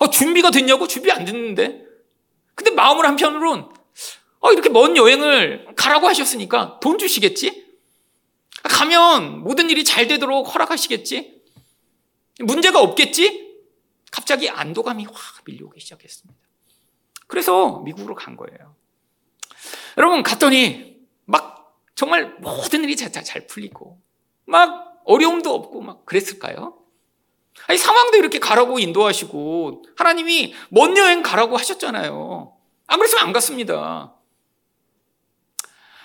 아, 0.00 0.10
준비가 0.10 0.50
됐냐고? 0.50 0.86
준비 0.86 1.10
안 1.10 1.24
됐는데? 1.24 1.84
근데 2.54 2.70
마음을 2.70 3.06
한편으론, 3.06 3.72
아, 4.40 4.52
이렇게 4.52 4.68
먼 4.68 4.96
여행을 4.96 5.74
가라고 5.76 6.06
하셨으니까 6.08 6.78
돈 6.80 6.98
주시겠지? 6.98 7.66
가면 8.62 9.42
모든 9.42 9.70
일이 9.70 9.84
잘 9.84 10.06
되도록 10.06 10.52
허락하시겠지? 10.54 11.42
문제가 12.40 12.80
없겠지? 12.80 13.48
갑자기 14.10 14.48
안도감이 14.48 15.04
확 15.04 15.44
밀려오기 15.44 15.80
시작했습니다. 15.80 16.40
그래서 17.26 17.80
미국으로 17.80 18.14
간 18.14 18.36
거예요. 18.36 18.74
여러분, 19.96 20.22
갔더니 20.22 20.96
막 21.24 21.76
정말 21.94 22.36
모든 22.40 22.84
일이 22.84 22.96
잘, 22.96 23.12
잘 23.12 23.46
풀리고, 23.46 24.00
막 24.44 25.02
어려움도 25.04 25.52
없고, 25.52 25.82
막 25.82 26.06
그랬을까요? 26.06 26.77
아니, 27.66 27.78
상황도 27.78 28.16
이렇게 28.16 28.38
가라고 28.38 28.78
인도하시고, 28.78 29.84
하나님이 29.96 30.54
먼 30.70 30.96
여행 30.96 31.22
가라고 31.22 31.56
하셨잖아요. 31.56 32.52
안 32.86 32.98
그랬으면 32.98 33.24
안 33.24 33.32
갔습니다. 33.32 34.14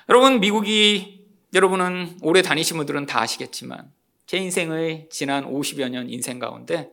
여러분, 0.09 0.39
미국이 0.39 1.23
여러분은 1.53 2.17
오래 2.21 2.41
다니신 2.41 2.77
분들은 2.77 3.05
다 3.05 3.21
아시겠지만 3.21 3.91
제 4.25 4.37
인생의 4.37 5.07
지난 5.11 5.45
50여 5.45 5.89
년 5.89 6.09
인생 6.09 6.39
가운데 6.39 6.89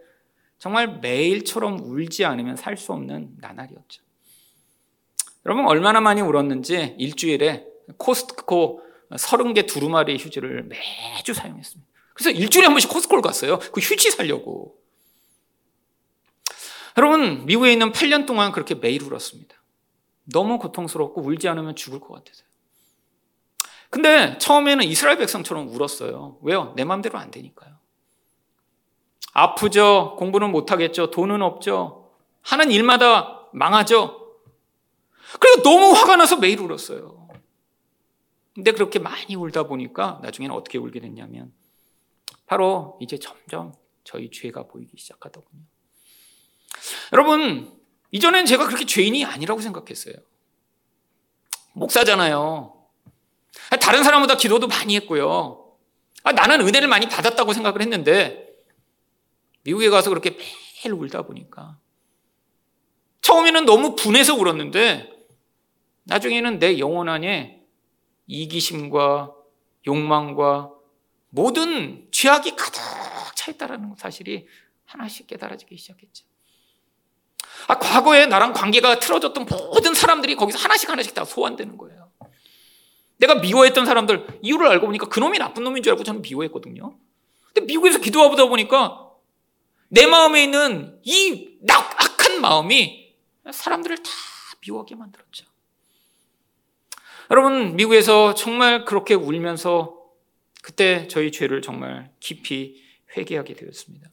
정말 0.59 0.99
매일처럼 1.01 1.81
울지 1.81 2.27
않으면 2.27 2.57
살 2.57 2.77
수 2.77 2.93
없는 2.93 3.37
나날이었죠. 3.39 4.03
여러분 5.47 5.67
얼마나 5.67 6.03
많이 6.03 6.21
울었는지 6.21 6.95
일주일에 6.99 7.65
코스트코 7.97 8.83
30개 9.13 9.67
두루마리 9.67 10.19
휴지를 10.19 10.65
매주 10.65 11.33
사용했습니다. 11.33 11.90
그래서 12.21 12.39
일주일에 12.39 12.67
한 12.67 12.75
번씩 12.75 12.91
코스트코를 12.91 13.23
갔어요. 13.23 13.59
그 13.59 13.81
휴지 13.81 14.11
살려고. 14.11 14.77
여러분 16.99 17.47
미국에 17.47 17.73
있는 17.73 17.93
8년 17.93 18.27
동안 18.27 18.53
그렇게 18.53 18.75
매일 18.75 19.03
울었습니다. 19.05 19.55
너무 20.25 20.59
고통스럽고 20.59 21.23
울지 21.23 21.49
않으면 21.49 21.77
죽을 21.77 21.99
것 21.99 22.13
같아서요. 22.13 22.47
근데 23.89 24.37
처음에는 24.37 24.85
이스라엘 24.85 25.17
백성처럼 25.17 25.69
울었어요. 25.69 26.37
왜요? 26.43 26.75
내 26.77 26.85
마음대로 26.85 27.19
안 27.19 27.31
되니까요. 27.31 27.79
아프죠. 29.33 30.17
공부는 30.19 30.53
못하겠죠. 30.53 31.11
돈은 31.11 31.41
없죠. 31.41 32.13
하는 32.43 32.71
일마다 32.71 33.49
망하죠. 33.55 34.37
그래서 35.41 35.63
너무 35.63 35.93
화가 35.93 36.17
나서 36.17 36.37
매일 36.37 36.61
울었어요. 36.61 37.29
근데 38.55 38.73
그렇게 38.73 38.99
많이 38.99 39.35
울다 39.35 39.63
보니까 39.63 40.21
나중에는 40.23 40.55
어떻게 40.55 40.77
울게 40.77 41.01
됐냐면 41.01 41.51
바로 42.51 42.99
이제 43.01 43.17
점점 43.17 43.73
저희 44.03 44.29
죄가 44.29 44.65
보이기 44.65 44.97
시작하더군요. 44.97 45.63
여러분, 47.13 47.81
이전엔 48.11 48.45
제가 48.45 48.67
그렇게 48.67 48.85
죄인이 48.85 49.25
아니라고 49.25 49.61
생각했어요. 49.61 50.15
목사잖아요. 51.75 52.75
다른 53.81 54.03
사람보다 54.03 54.37
기도도 54.37 54.67
많이 54.67 54.97
했고요. 54.97 55.77
아, 56.25 56.33
나는 56.33 56.67
은혜를 56.67 56.89
많이 56.89 57.09
받았다고 57.09 57.53
생각을 57.53 57.83
했는데 57.83 58.53
미국에 59.63 59.89
가서 59.89 60.11
그렇게 60.11 60.31
매일 60.31 60.93
울다 60.93 61.23
보니까 61.23 61.79
처음에는 63.21 63.65
너무 63.65 63.95
분해서 63.95 64.35
울었는데 64.35 65.09
나중에는 66.03 66.59
내 66.59 66.81
영혼 66.81 67.09
안에 67.09 67.65
이기심과 68.27 69.37
욕망과 69.87 70.80
모든 71.31 72.07
죄악이 72.11 72.57
가득 72.57 72.81
차 73.35 73.51
있다는 73.51 73.95
사실이 73.97 74.47
하나씩 74.85 75.27
깨달아지기 75.27 75.77
시작했죠. 75.77 76.27
아, 77.69 77.79
과거에 77.79 78.27
나랑 78.27 78.53
관계가 78.53 78.99
틀어졌던 78.99 79.47
모든 79.47 79.95
사람들이 79.95 80.35
거기서 80.35 80.59
하나씩 80.59 80.91
하나씩 80.91 81.15
다 81.15 81.25
소환되는 81.25 81.77
거예요. 81.79 82.11
내가 83.19 83.37
미워했던 83.37 83.87
사람들 83.87 84.41
이유를 84.43 84.67
알고 84.67 84.87
보니까 84.87 85.09
그놈이 85.09 85.39
나쁜 85.39 85.63
놈인 85.65 85.83
줄 85.83 85.93
알고 85.93 86.05
저는 86.05 86.23
미워했거든요. 86.23 86.99
근데 87.53 87.61
미국에서 87.67 87.99
기도하다 87.99 88.47
보니까 88.47 89.11
내 89.89 90.07
마음에 90.07 90.43
있는 90.45 90.99
이 91.03 91.59
악한 91.69 92.41
마음이 92.41 93.15
사람들을 93.51 93.99
다 93.99 94.11
미워하게 94.61 94.95
만들었죠. 94.95 95.47
여러분, 97.31 97.77
미국에서 97.77 98.35
정말 98.35 98.85
그렇게 98.85 99.15
울면서 99.15 100.00
그때 100.71 101.09
저희 101.09 101.33
죄를 101.33 101.63
정말 101.63 102.13
깊이 102.21 102.81
회개하게 103.17 103.55
되었습니다. 103.55 104.09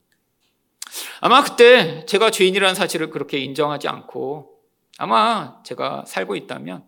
아마 1.21 1.43
그때 1.43 2.03
제가 2.07 2.31
죄인이라는 2.31 2.73
사실을 2.73 3.11
그렇게 3.11 3.37
인정하지 3.37 3.87
않고 3.87 4.57
아마 4.97 5.61
제가 5.63 6.05
살고 6.07 6.35
있다면 6.35 6.83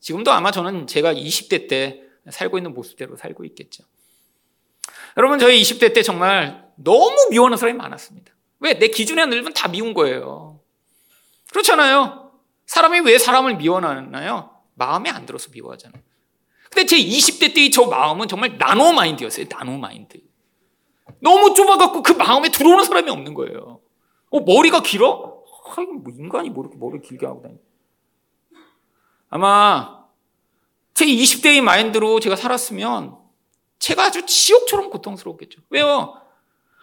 지금도 0.00 0.30
아마 0.30 0.50
저는 0.50 0.86
제가 0.86 1.14
20대 1.14 1.68
때 1.68 2.02
살고 2.28 2.58
있는 2.58 2.74
모습대로 2.74 3.16
살고 3.16 3.46
있겠죠. 3.46 3.82
여러분, 5.16 5.38
저희 5.38 5.60
20대 5.62 5.94
때 5.94 6.02
정말 6.02 6.68
너무 6.76 7.16
미워하는 7.30 7.56
사람이 7.56 7.78
많았습니다. 7.78 8.32
왜? 8.60 8.78
내 8.78 8.88
기준에 8.88 9.24
늘면 9.24 9.54
다 9.54 9.68
미운 9.68 9.94
거예요. 9.94 10.60
그렇잖아요. 11.50 12.30
사람이 12.66 13.00
왜 13.00 13.16
사람을 13.16 13.56
미워하나요? 13.56 14.54
마음에 14.74 15.08
안 15.08 15.24
들어서 15.24 15.48
미워하잖아요. 15.50 16.07
근데 16.70 16.86
제 16.86 16.96
20대 16.96 17.54
때의 17.54 17.70
저 17.70 17.86
마음은 17.86 18.28
정말 18.28 18.58
나노 18.58 18.92
마인드였어요. 18.92 19.46
나노 19.48 19.78
마인드. 19.78 20.18
너무 21.20 21.54
좁아갖고 21.54 22.02
그 22.02 22.12
마음에 22.12 22.50
들어오는 22.50 22.84
사람이 22.84 23.10
없는 23.10 23.34
거예요. 23.34 23.80
어, 24.30 24.40
머리가 24.40 24.82
길어? 24.82 25.42
아, 25.76 25.80
뭐 25.80 26.12
인간이 26.16 26.50
뭐 26.50 26.64
이렇게 26.64 26.78
머리 26.78 27.00
길게 27.00 27.26
하고 27.26 27.42
다니 27.42 27.54
아마 29.30 30.04
제 30.94 31.04
20대의 31.06 31.60
마인드로 31.60 32.20
제가 32.20 32.36
살았으면 32.36 33.16
제가 33.78 34.04
아주 34.04 34.26
지옥처럼 34.26 34.90
고통스러웠겠죠. 34.90 35.60
왜요? 35.70 36.20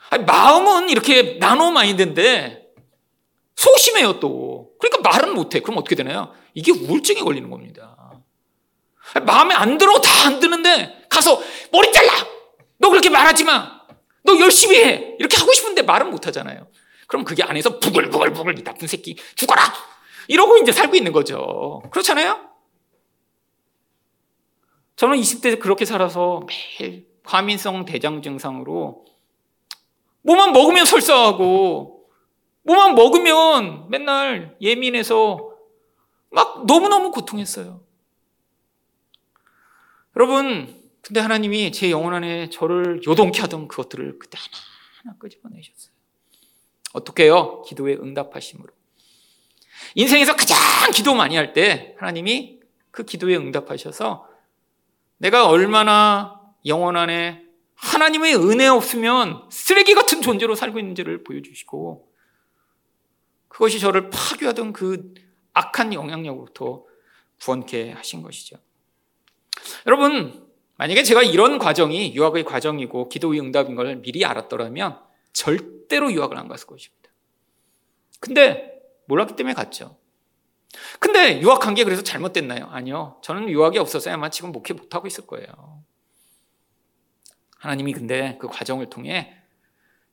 아니, 0.09 0.23
마음은 0.23 0.89
이렇게 0.89 1.37
나노 1.39 1.71
마인드인데 1.71 2.73
소심해요 3.55 4.19
또. 4.19 4.71
그러니까 4.79 5.09
말은 5.09 5.33
못해. 5.33 5.59
그럼 5.61 5.77
어떻게 5.79 5.95
되나요? 5.95 6.31
이게 6.53 6.71
우울증에 6.71 7.21
걸리는 7.21 7.49
겁니다. 7.49 8.04
마음에 9.25 9.53
안 9.53 9.77
들어 9.77 9.99
다 10.01 10.15
안 10.25 10.39
드는데 10.39 11.05
가서 11.09 11.39
머리 11.71 11.91
잘라. 11.91 12.11
너 12.79 12.89
그렇게 12.89 13.09
말하지 13.09 13.43
마. 13.43 13.81
너 14.23 14.39
열심히 14.39 14.83
해. 14.83 15.15
이렇게 15.19 15.37
하고 15.37 15.53
싶은데 15.53 15.83
말은 15.83 16.09
못 16.09 16.25
하잖아요. 16.27 16.67
그럼 17.07 17.23
그게 17.23 17.43
안에서 17.43 17.77
부글부글부글 17.79 18.57
이 18.59 18.63
나쁜 18.63 18.87
새끼 18.87 19.15
죽어라. 19.35 19.61
이러고 20.27 20.57
이제 20.57 20.71
살고 20.71 20.95
있는 20.95 21.11
거죠. 21.11 21.83
그렇잖아요? 21.91 22.49
저는 24.95 25.17
20대 25.17 25.59
그렇게 25.59 25.85
살아서 25.85 26.41
매일 26.47 27.05
과민성 27.23 27.85
대장 27.85 28.21
증상으로 28.23 29.05
뭐만 30.23 30.53
먹으면 30.53 30.85
설사하고 30.85 32.07
뭐만 32.63 32.95
먹으면 32.95 33.89
맨날 33.89 34.57
예민해서 34.59 35.51
막 36.31 36.65
너무너무 36.65 37.11
고통했어요. 37.11 37.84
여러분, 40.15 40.81
근데 41.01 41.19
하나님이 41.19 41.71
제 41.71 41.91
영혼 41.91 42.13
안에 42.13 42.49
저를 42.49 43.01
요동케 43.05 43.41
하던 43.41 43.67
그것들을 43.67 44.17
그때 44.19 44.37
하나하나 45.03 45.19
끄집어내셨어요. 45.19 45.93
어떻게 46.93 47.23
해요? 47.25 47.61
기도에 47.67 47.95
응답하심으로. 47.95 48.73
인생에서 49.95 50.35
가장 50.35 50.57
기도 50.93 51.13
많이 51.13 51.35
할 51.35 51.53
때 51.53 51.95
하나님이 51.99 52.59
그 52.91 53.03
기도에 53.03 53.35
응답하셔서 53.35 54.27
내가 55.17 55.47
얼마나 55.47 56.41
영혼 56.65 56.95
안에 56.97 57.43
하나님의 57.75 58.35
은혜 58.35 58.67
없으면 58.67 59.47
쓰레기 59.51 59.93
같은 59.93 60.21
존재로 60.21 60.55
살고 60.55 60.79
있는지를 60.79 61.23
보여주시고 61.23 62.09
그것이 63.49 63.79
저를 63.79 64.09
파괴하던 64.09 64.73
그 64.73 65.13
악한 65.53 65.93
영향력으로부터 65.93 66.85
구원케 67.41 67.91
하신 67.91 68.21
것이죠. 68.21 68.57
여러분, 69.87 70.45
만약에 70.77 71.03
제가 71.03 71.23
이런 71.23 71.57
과정이 71.57 72.13
유학의 72.15 72.43
과정이고 72.43 73.09
기도의 73.09 73.39
응답인 73.39 73.75
걸 73.75 73.97
미리 73.97 74.25
알았더라면 74.25 74.99
절대로 75.33 76.11
유학을 76.11 76.37
안 76.37 76.47
갔을 76.47 76.67
것입니다. 76.67 77.09
근데 78.19 78.81
몰랐기 79.07 79.35
때문에 79.35 79.53
갔죠. 79.53 79.97
근데 80.99 81.39
유학한 81.41 81.73
게 81.75 81.83
그래서 81.83 82.03
잘못됐나요? 82.03 82.65
아니요. 82.65 83.17
저는 83.21 83.49
유학이 83.49 83.77
없었어야 83.77 84.15
아마 84.15 84.29
지금 84.29 84.51
목회 84.51 84.73
못하고 84.73 85.07
있을 85.07 85.25
거예요. 85.25 85.83
하나님이 87.59 87.93
근데 87.93 88.37
그 88.39 88.47
과정을 88.47 88.89
통해 88.89 89.33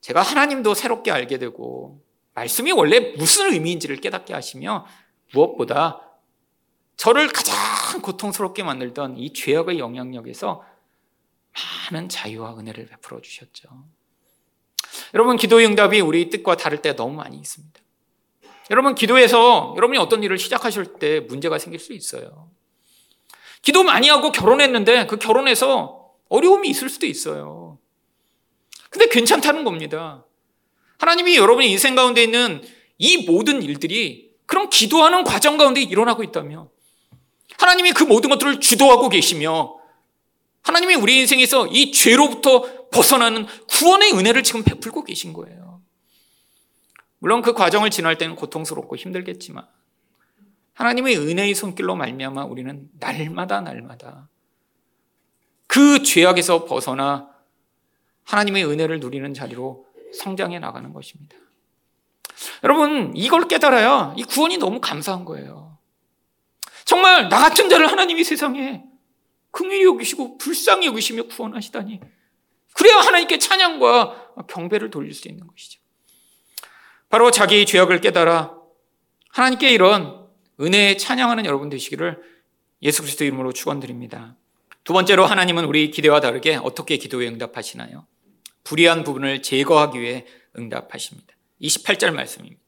제가 0.01 0.23
하나님도 0.23 0.75
새롭게 0.75 1.11
알게 1.11 1.39
되고 1.39 2.03
말씀이 2.35 2.73
원래 2.73 3.15
무슨 3.17 3.53
의미인지를 3.53 3.97
깨닫게 3.97 4.33
하시며 4.33 4.87
무엇보다 5.33 6.12
저를 6.97 7.29
가장 7.29 7.55
고통스럽게 8.01 8.63
만들던 8.63 9.19
이 9.19 9.33
죄악의 9.33 9.79
영향력에서 9.79 10.65
많은 11.91 12.09
자유와 12.09 12.59
은혜를 12.59 12.87
베풀어 12.87 13.21
주셨죠. 13.21 13.69
여러분, 15.15 15.37
기도의 15.37 15.67
응답이 15.67 16.01
우리 16.01 16.31
뜻과 16.31 16.57
다를 16.57 16.81
때가 16.81 16.97
너무 16.97 17.17
많이 17.17 17.37
있습니다. 17.39 17.81
여러분, 18.71 18.95
기도에서 18.95 19.75
여러분이 19.77 19.99
어떤 19.99 20.23
일을 20.23 20.39
시작하실 20.39 20.95
때 20.99 21.21
문제가 21.21 21.59
생길 21.59 21.81
수 21.81 21.93
있어요. 21.93 22.51
기도 23.61 23.83
많이 23.85 24.09
하고 24.09 24.33
결혼했는데 24.33 25.07
그 25.07 25.19
결혼에서 25.19 26.11
어려움이 26.29 26.69
있을 26.69 26.89
수도 26.89 27.07
있어요. 27.07 27.79
근데 28.91 29.07
괜찮다는 29.09 29.65
겁니다. 29.65 30.25
하나님이 30.99 31.37
여러분의 31.37 31.71
인생 31.71 31.95
가운데 31.95 32.23
있는 32.23 32.63
이 32.99 33.27
모든 33.27 33.63
일들이 33.63 34.33
그런 34.47 34.69
기도하는 34.69 35.25
과정 35.25 35.57
가운데 35.57 35.81
일어나고 35.83 36.23
있다면 36.23 36.69
하나님이 37.63 37.93
그 37.93 38.03
모든 38.03 38.29
것들을 38.29 38.59
주도하고 38.59 39.09
계시며 39.09 39.77
하나님이 40.63 40.97
우리 40.97 41.21
인생에서 41.21 41.69
이 41.69 41.93
죄로부터 41.93 42.89
벗어나는 42.91 43.47
구원의 43.69 44.13
은혜를 44.13 44.43
지금 44.43 44.65
베풀고 44.65 45.05
계신 45.05 45.33
거예요. 45.33 45.81
물론 47.19 47.41
그 47.41 47.53
과정을 47.55 47.91
지날 47.91 48.19
때는 48.19 48.35
고통스럽고 48.35 48.97
힘들겠지만 48.97 49.65
하나님의 50.75 51.17
은혜의 51.19 51.55
손길로 51.55 51.95
말미암아 51.95 52.45
우리는 52.47 52.89
날마다 52.99 53.61
날마다 53.61 54.29
그 55.69 56.03
죄악에서 56.03 56.65
벗어나 56.65 57.29
하나님의 58.25 58.65
은혜를 58.67 58.99
누리는 58.99 59.35
자리로 59.35 59.87
성장해 60.15 60.59
나가는 60.59 60.93
것입니다. 60.93 61.37
여러분, 62.65 63.13
이걸 63.15 63.47
깨달아야 63.47 64.15
이 64.17 64.25
구원이 64.25 64.59
너무 64.59 64.81
감사한 64.81 65.25
거예요. 65.25 65.72
정말 66.85 67.29
나 67.29 67.39
같은 67.39 67.69
자를 67.69 67.91
하나님이 67.91 68.25
세상에 68.25 68.83
긍휼히 69.51 69.85
여기시고 69.85 70.39
불쌍히 70.39 70.87
여기시며 70.87 71.25
구원하시다니. 71.25 72.01
그래야 72.75 72.97
하나님께 72.99 73.39
찬양과 73.39 74.47
경배를 74.49 74.91
돌릴 74.91 75.15
수 75.15 75.29
있는 75.29 75.47
것이죠. 75.47 75.81
바로 77.09 77.31
자기 77.31 77.67
죄악을 77.67 78.01
깨달아 78.01 78.57
하나님께 79.29 79.71
이런 79.71 80.27
은혜에 80.61 80.97
찬양하는 80.97 81.45
여러분 81.45 81.69
되시기를 81.69 82.21
예수 82.83 83.03
그리스도 83.03 83.25
이름으로 83.25 83.53
축원드립니다. 83.53 84.37
두 84.85 84.93
번째로 84.93 85.27
하나님은 85.27 85.65
우리 85.65 85.91
기대와 85.91 86.21
다르게 86.21 86.57
어떻게 86.57 86.97
기도에 86.97 87.29
응답하시나요? 87.29 88.07
불의한 88.65 89.05
부분을 89.05 89.43
제거하기 89.43 90.01
위해 90.01 90.27
응답하십니다. 90.59 91.35
28절 91.61 92.13
말씀입니다. 92.13 92.62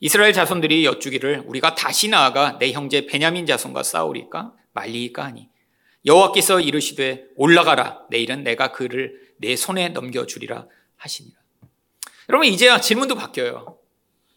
이스라엘 0.00 0.32
자손들이 0.32 0.84
여쭈기를 0.84 1.44
우리가 1.46 1.74
다시 1.74 2.08
나아가 2.08 2.58
내 2.58 2.72
형제 2.72 3.06
베냐민 3.06 3.46
자손과 3.46 3.82
싸우리까 3.82 4.52
말리까 4.72 5.24
하니 5.24 5.48
여호와께서 6.04 6.60
이르시되 6.60 7.26
올라가라 7.36 8.02
내일은 8.10 8.44
내가 8.44 8.72
그를 8.72 9.18
내 9.38 9.56
손에 9.56 9.88
넘겨 9.90 10.26
주리라 10.26 10.66
하시니라. 10.96 11.36
여러분 12.28 12.46
이제야 12.46 12.80
질문도 12.80 13.14
바뀌어요. 13.14 13.78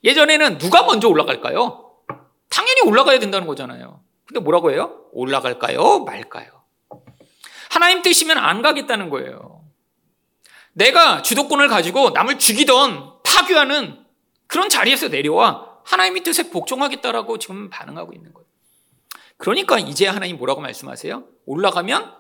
예전에는 0.03 0.57
누가 0.57 0.83
먼저 0.83 1.07
올라갈까요? 1.07 1.91
당연히 2.49 2.81
올라가야 2.85 3.19
된다는 3.19 3.47
거잖아요. 3.47 4.01
근데 4.25 4.39
뭐라고 4.39 4.71
해요? 4.71 5.05
올라갈까요? 5.11 5.99
말까요? 6.05 6.47
하나님 7.69 8.01
뜻이면 8.01 8.37
안 8.37 8.61
가겠다는 8.61 9.09
거예요. 9.09 9.63
내가 10.73 11.21
주도권을 11.21 11.67
가지고 11.67 12.11
남을 12.11 12.39
죽이던 12.39 13.23
파괴하는 13.23 14.06
그런 14.47 14.69
자리에서 14.69 15.09
내려와 15.09 15.81
하나님의 15.83 16.23
뜻에 16.23 16.49
복종하겠다라고 16.49 17.37
지금 17.37 17.69
반응하고 17.69 18.13
있는 18.13 18.33
거예요. 18.33 18.47
그러니까 19.37 19.79
이제 19.79 20.07
하나님 20.07 20.37
뭐라고 20.37 20.61
말씀하세요? 20.61 21.27
올라가면 21.45 22.13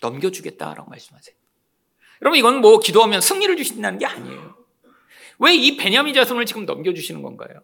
넘겨주겠다라고 0.00 0.90
말씀하세요. 0.90 1.34
여러분 2.22 2.38
이건 2.38 2.60
뭐 2.60 2.78
기도하면 2.78 3.20
승리를 3.20 3.56
주신다는 3.56 3.98
게 3.98 4.06
아니에요. 4.06 4.56
왜 5.38 5.54
이 5.54 5.76
베냐민 5.76 6.14
자손을 6.14 6.44
지금 6.44 6.66
넘겨주시는 6.66 7.22
건가요? 7.22 7.60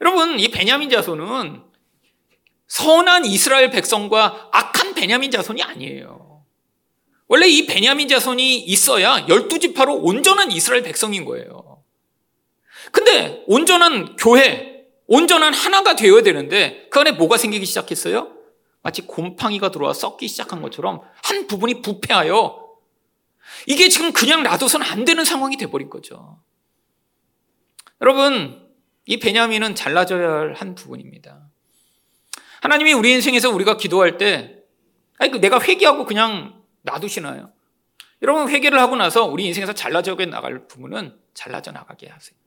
여러분 0.00 0.40
이 0.40 0.48
베냐민 0.48 0.88
자손은 0.88 1.62
선한 2.68 3.26
이스라엘 3.26 3.70
백성과 3.70 4.48
악한 4.52 4.94
베냐민 4.94 5.30
자손이 5.30 5.62
아니에요. 5.62 6.44
원래 7.28 7.46
이 7.46 7.66
베냐민 7.66 8.08
자손이 8.08 8.60
있어야 8.60 9.26
열두 9.28 9.58
지파로 9.58 9.96
온전한 9.96 10.50
이스라엘 10.50 10.82
백성인 10.82 11.24
거예요. 11.26 11.69
근데 12.92 13.44
온전한 13.46 14.16
교회, 14.16 14.86
온전한 15.06 15.52
하나가 15.54 15.96
되어야 15.96 16.22
되는데 16.22 16.88
그 16.90 17.00
안에 17.00 17.12
뭐가 17.12 17.36
생기기 17.36 17.66
시작했어요? 17.66 18.36
마치 18.82 19.02
곰팡이가 19.02 19.70
들어와 19.70 19.92
썩기 19.92 20.28
시작한 20.28 20.62
것처럼 20.62 21.02
한 21.22 21.46
부분이 21.46 21.82
부패하여 21.82 22.70
이게 23.66 23.88
지금 23.88 24.12
그냥 24.12 24.42
놔둬서는 24.42 24.86
안 24.86 25.04
되는 25.04 25.24
상황이 25.24 25.56
돼버린 25.56 25.90
거죠. 25.90 26.40
여러분, 28.00 28.68
이 29.06 29.18
베냐민은 29.18 29.74
잘라져야 29.74 30.30
할 30.30 30.54
한 30.54 30.74
부분입니다. 30.74 31.48
하나님이 32.62 32.92
우리 32.92 33.12
인생에서 33.12 33.50
우리가 33.50 33.76
기도할 33.76 34.18
때, 34.18 34.62
아니, 35.18 35.30
그 35.30 35.38
내가 35.38 35.60
회개하고 35.60 36.04
그냥 36.04 36.62
놔두시나요? 36.82 37.52
여러분, 38.22 38.48
회개를 38.48 38.78
하고 38.78 38.96
나서 38.96 39.24
우리 39.24 39.46
인생에서 39.46 39.72
잘라져 39.72 40.14
나갈 40.14 40.66
부분은 40.66 41.18
잘라져 41.34 41.72
나가게 41.72 42.08
하세요. 42.08 42.39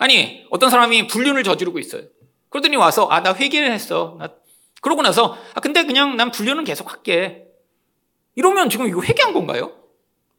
아니, 0.00 0.46
어떤 0.48 0.70
사람이 0.70 1.08
불륜을 1.08 1.44
저지르고 1.44 1.78
있어요. 1.78 2.04
그러더니 2.48 2.74
와서, 2.76 3.06
아, 3.10 3.22
나 3.22 3.34
회개를 3.34 3.70
했어. 3.70 4.16
나, 4.18 4.30
그러고 4.80 5.02
나서, 5.02 5.36
아, 5.52 5.60
근데 5.60 5.84
그냥 5.84 6.16
난 6.16 6.30
불륜은 6.30 6.64
계속 6.64 6.90
할게. 6.90 7.44
이러면 8.34 8.70
지금 8.70 8.88
이거 8.88 9.02
회개한 9.02 9.34
건가요? 9.34 9.76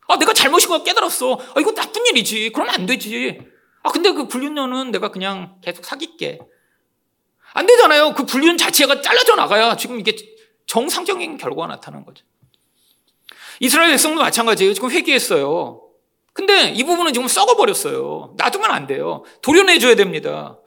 아, 0.07 0.17
내가 0.17 0.33
잘못인 0.33 0.67
거 0.67 0.81
깨달았어. 0.81 1.39
아, 1.55 1.59
이거 1.59 1.75
나쁜 1.75 2.07
일이지. 2.07 2.49
그러면 2.55 2.73
안 2.73 2.87
되지. 2.87 3.39
아, 3.83 3.91
근데 3.91 4.11
그 4.11 4.27
불륜녀는 4.27 4.89
내가 4.89 5.11
그냥 5.11 5.57
계속 5.61 5.85
사귈게. 5.85 6.39
안 7.53 7.67
되잖아요. 7.67 8.15
그 8.15 8.25
불륜 8.25 8.57
자체가 8.57 9.01
잘라져 9.01 9.35
나가야 9.35 9.77
지금 9.77 9.99
이게 9.99 10.15
정상적인 10.65 11.37
결과가 11.37 11.67
나타나는 11.67 12.03
거죠. 12.03 12.25
이스라엘 13.59 13.91
백성도 13.91 14.21
마찬가지예요. 14.21 14.73
지금 14.73 14.89
회개했어요. 14.89 15.83
근데 16.33 16.69
이 16.69 16.83
부분은 16.83 17.13
지금 17.13 17.27
썩어버렸어요. 17.27 18.35
놔두면 18.37 18.71
안 18.71 18.87
돼요. 18.87 19.23
도려내줘야 19.41 19.95
됩니다. 19.95 20.57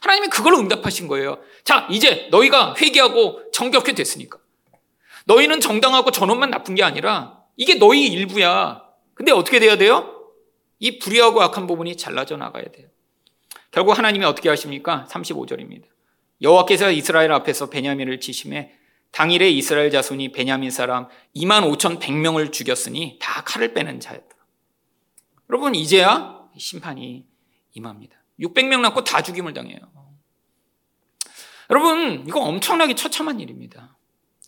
하나님이 0.00 0.28
그걸 0.28 0.54
응답하신 0.54 1.08
거예요. 1.08 1.38
자, 1.64 1.86
이제 1.90 2.28
너희가 2.30 2.74
회개하고 2.80 3.50
정결케 3.52 3.92
됐으니까. 3.92 4.38
너희는 5.26 5.60
정당하고 5.60 6.10
전원만 6.10 6.50
나쁜 6.50 6.74
게 6.74 6.82
아니라 6.82 7.40
이게 7.56 7.74
너희 7.74 8.06
일부야. 8.06 8.82
근데 9.14 9.32
어떻게 9.32 9.58
돼야 9.60 9.76
돼요? 9.76 10.16
이 10.78 10.98
불의하고 10.98 11.42
악한 11.42 11.66
부분이 11.66 11.96
잘라져 11.96 12.36
나가야 12.36 12.64
돼요. 12.64 12.88
결국 13.70 13.96
하나님이 13.98 14.24
어떻게 14.24 14.48
하십니까? 14.48 15.06
35절입니다. 15.10 15.84
여호와께서 16.42 16.90
이스라엘 16.90 17.32
앞에서 17.32 17.68
베냐민을 17.68 18.18
치심해 18.20 18.72
당일에 19.12 19.50
이스라엘 19.50 19.90
자손이 19.90 20.32
베냐민 20.32 20.70
사람 20.70 21.08
2만 21.36 21.70
5천 21.76 22.00
100명을 22.00 22.52
죽였으니 22.52 23.18
다 23.20 23.42
칼을 23.44 23.74
빼는 23.74 24.00
자였다. 24.00 24.39
여러분 25.50 25.74
이제야 25.74 26.38
심판이 26.56 27.26
임합니다. 27.72 28.16
600명 28.38 28.80
남고 28.82 29.02
다 29.02 29.20
죽임을 29.20 29.52
당해요. 29.52 29.78
여러분 31.70 32.24
이거 32.28 32.40
엄청나게 32.40 32.94
처참한 32.94 33.40
일입니다. 33.40 33.96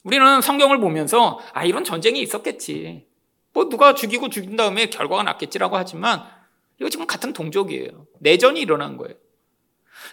우리는 0.04 0.40
성경을 0.40 0.78
보면서 0.78 1.40
아 1.54 1.64
이런 1.64 1.82
전쟁이 1.82 2.20
있었겠지. 2.20 3.08
뭐 3.52 3.68
누가 3.68 3.94
죽이고 3.94 4.28
죽인 4.28 4.54
다음에 4.54 4.90
결과가 4.90 5.24
났겠지라고 5.24 5.76
하지만 5.76 6.24
이거 6.78 6.88
지금 6.88 7.06
같은 7.08 7.32
동족이에요. 7.32 8.06
내전이 8.20 8.60
일어난 8.60 8.96
거예요. 8.96 9.16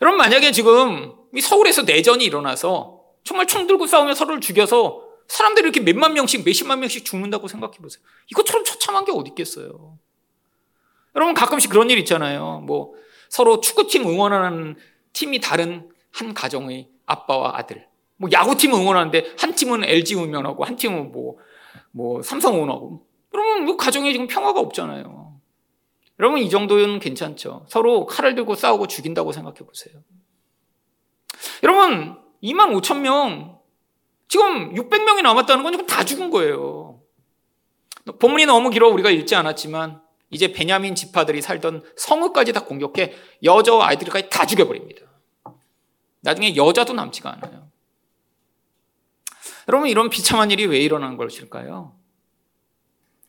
여러분 0.02 0.18
만약에 0.18 0.52
지금 0.52 1.14
서울에서 1.40 1.84
내전이 1.84 2.26
일어나서 2.26 3.04
정말 3.24 3.46
총 3.46 3.68
들고 3.68 3.86
싸우며 3.86 4.16
서로를 4.16 4.42
죽여서 4.42 5.08
사람들이 5.28 5.66
이렇게 5.66 5.82
몇만 5.82 6.14
명씩 6.14 6.44
몇십만 6.44 6.80
명씩 6.80 7.06
죽는다고 7.06 7.48
생각해 7.48 7.78
보세요. 7.78 8.04
이것처럼 8.32 8.64
처참한 8.66 9.06
게 9.06 9.12
어디 9.12 9.30
있겠어요. 9.30 10.00
여러분 11.16 11.34
가끔씩 11.34 11.70
그런 11.70 11.90
일 11.90 11.98
있잖아요. 12.00 12.64
뭐 12.66 12.94
서로 13.30 13.62
축구팀 13.62 14.08
응원하는 14.08 14.76
팀이 15.14 15.40
다른 15.40 15.90
한 16.12 16.34
가정의 16.34 16.90
아빠와 17.06 17.58
아들. 17.58 17.88
뭐 18.18 18.30
야구팀 18.32 18.74
응원하는데 18.74 19.36
한 19.40 19.56
팀은 19.56 19.84
LG 19.84 20.16
응원하고 20.16 20.66
한 20.66 20.76
팀은 20.76 21.12
뭐, 21.12 21.38
뭐 21.92 22.22
삼성 22.22 22.56
응원하고. 22.56 23.06
그러면 23.32 23.66
뭐 23.66 23.78
가정에 23.78 24.12
지금 24.12 24.28
평화가 24.28 24.60
없잖아요. 24.60 25.40
여러분 26.20 26.40
이 26.40 26.50
정도는 26.50 27.00
괜찮죠. 27.00 27.66
서로 27.70 28.06
칼을 28.06 28.36
들고 28.36 28.56
싸우고 28.56 28.88
죽인다고 28.88 29.32
생각해 29.32 29.60
보세요. 29.60 29.96
여러분 31.64 32.20
2만 32.44 32.78
5천 32.82 33.00
명 33.00 33.60
지금 34.28 34.74
600명이 34.74 35.22
남았다는 35.22 35.64
건 35.64 35.74
지금 35.74 35.86
다 35.86 36.04
죽은 36.04 36.30
거예요. 36.30 37.02
본문이 38.20 38.46
너무 38.46 38.70
길어 38.70 38.90
우리가 38.90 39.10
읽지 39.10 39.36
않았지만 39.36 40.02
이제 40.30 40.52
베냐민 40.52 40.96
지파들이 40.96 41.42
살던 41.42 41.84
성읍까지 41.96 42.54
다 42.54 42.64
공격해 42.64 43.14
여자 43.44 43.74
아이들까지 43.82 44.30
다 44.30 44.46
죽여버립니다. 44.46 45.02
나중에 46.22 46.56
여자도 46.56 46.94
남지가 46.94 47.34
않아요. 47.34 47.70
여러분 49.68 49.88
이런 49.88 50.10
비참한 50.10 50.52
일이 50.52 50.66
왜 50.66 50.80
일어난 50.80 51.18
것일까요? 51.18 51.96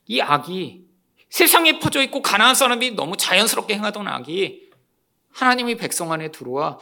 이 0.07 0.20
악이 0.20 0.86
세상에 1.28 1.78
퍼져 1.78 2.03
있고 2.03 2.22
가난한 2.22 2.55
사람이 2.55 2.92
너무 2.92 3.16
자연스럽게 3.16 3.74
행하던 3.74 4.09
악이 4.09 4.70
하나님의 5.32 5.76
백성 5.76 6.11
안에 6.12 6.32
들어와 6.32 6.78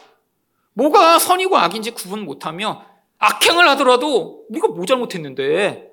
뭐가 0.72 1.18
선이고 1.18 1.56
악인지 1.58 1.90
구분 1.90 2.24
못하며 2.24 2.84
악행을 3.18 3.68
하더라도 3.70 4.46
네가 4.50 4.68
뭐 4.68 4.86
잘못했는데 4.86 5.90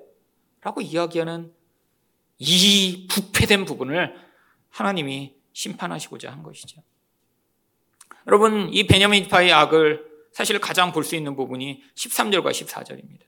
라고 0.62 0.80
이야기하는 0.80 1.52
이 2.38 3.06
부패된 3.08 3.64
부분을 3.64 4.14
하나님이 4.70 5.34
심판하시고자 5.52 6.30
한 6.30 6.42
것이죠. 6.42 6.82
여러분, 8.26 8.68
이 8.72 8.86
베냐민 8.86 9.28
파의 9.28 9.52
악을 9.52 10.04
사실 10.32 10.58
가장 10.58 10.92
볼 10.92 11.04
수 11.04 11.16
있는 11.16 11.34
부분이 11.34 11.82
13절과 11.94 12.50
14절입니다. 12.50 13.20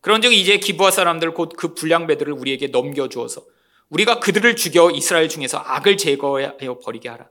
그런즉 0.00 0.32
이제 0.32 0.58
기부하 0.58 0.90
사람들 0.90 1.34
곧 1.34 1.56
그 1.56 1.74
불량배들을 1.74 2.32
우리에게 2.32 2.68
넘겨 2.68 3.08
주어서 3.08 3.44
우리가 3.90 4.18
그들을 4.18 4.56
죽여 4.56 4.90
이스라엘 4.90 5.28
중에서 5.28 5.58
악을 5.58 5.96
제거하여 5.96 6.78
버리게 6.82 7.08
하라. 7.08 7.28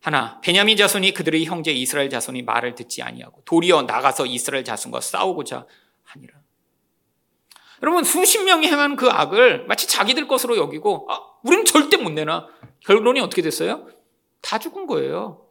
하나 0.00 0.40
베냐민 0.40 0.76
자손이 0.76 1.12
그들의 1.12 1.44
형제 1.44 1.72
이스라엘 1.72 2.08
자손이 2.08 2.42
말을 2.42 2.74
듣지 2.76 3.02
아니하고 3.02 3.42
도리어 3.44 3.82
나가서 3.82 4.26
이스라엘 4.26 4.64
자손과 4.64 5.00
싸우고자 5.00 5.66
하니라. 6.04 6.37
여러분 7.82 8.04
수십 8.04 8.42
명이 8.42 8.66
행한 8.66 8.96
그 8.96 9.08
악을 9.08 9.66
마치 9.66 9.86
자기들 9.86 10.26
것으로 10.26 10.56
여기고 10.56 11.06
아, 11.10 11.20
우리는 11.42 11.64
절대 11.64 11.96
못 11.96 12.10
내나. 12.10 12.48
결론이 12.80 13.20
어떻게 13.20 13.42
됐어요? 13.42 13.86
다 14.40 14.58
죽은 14.58 14.86
거예요. 14.86 15.44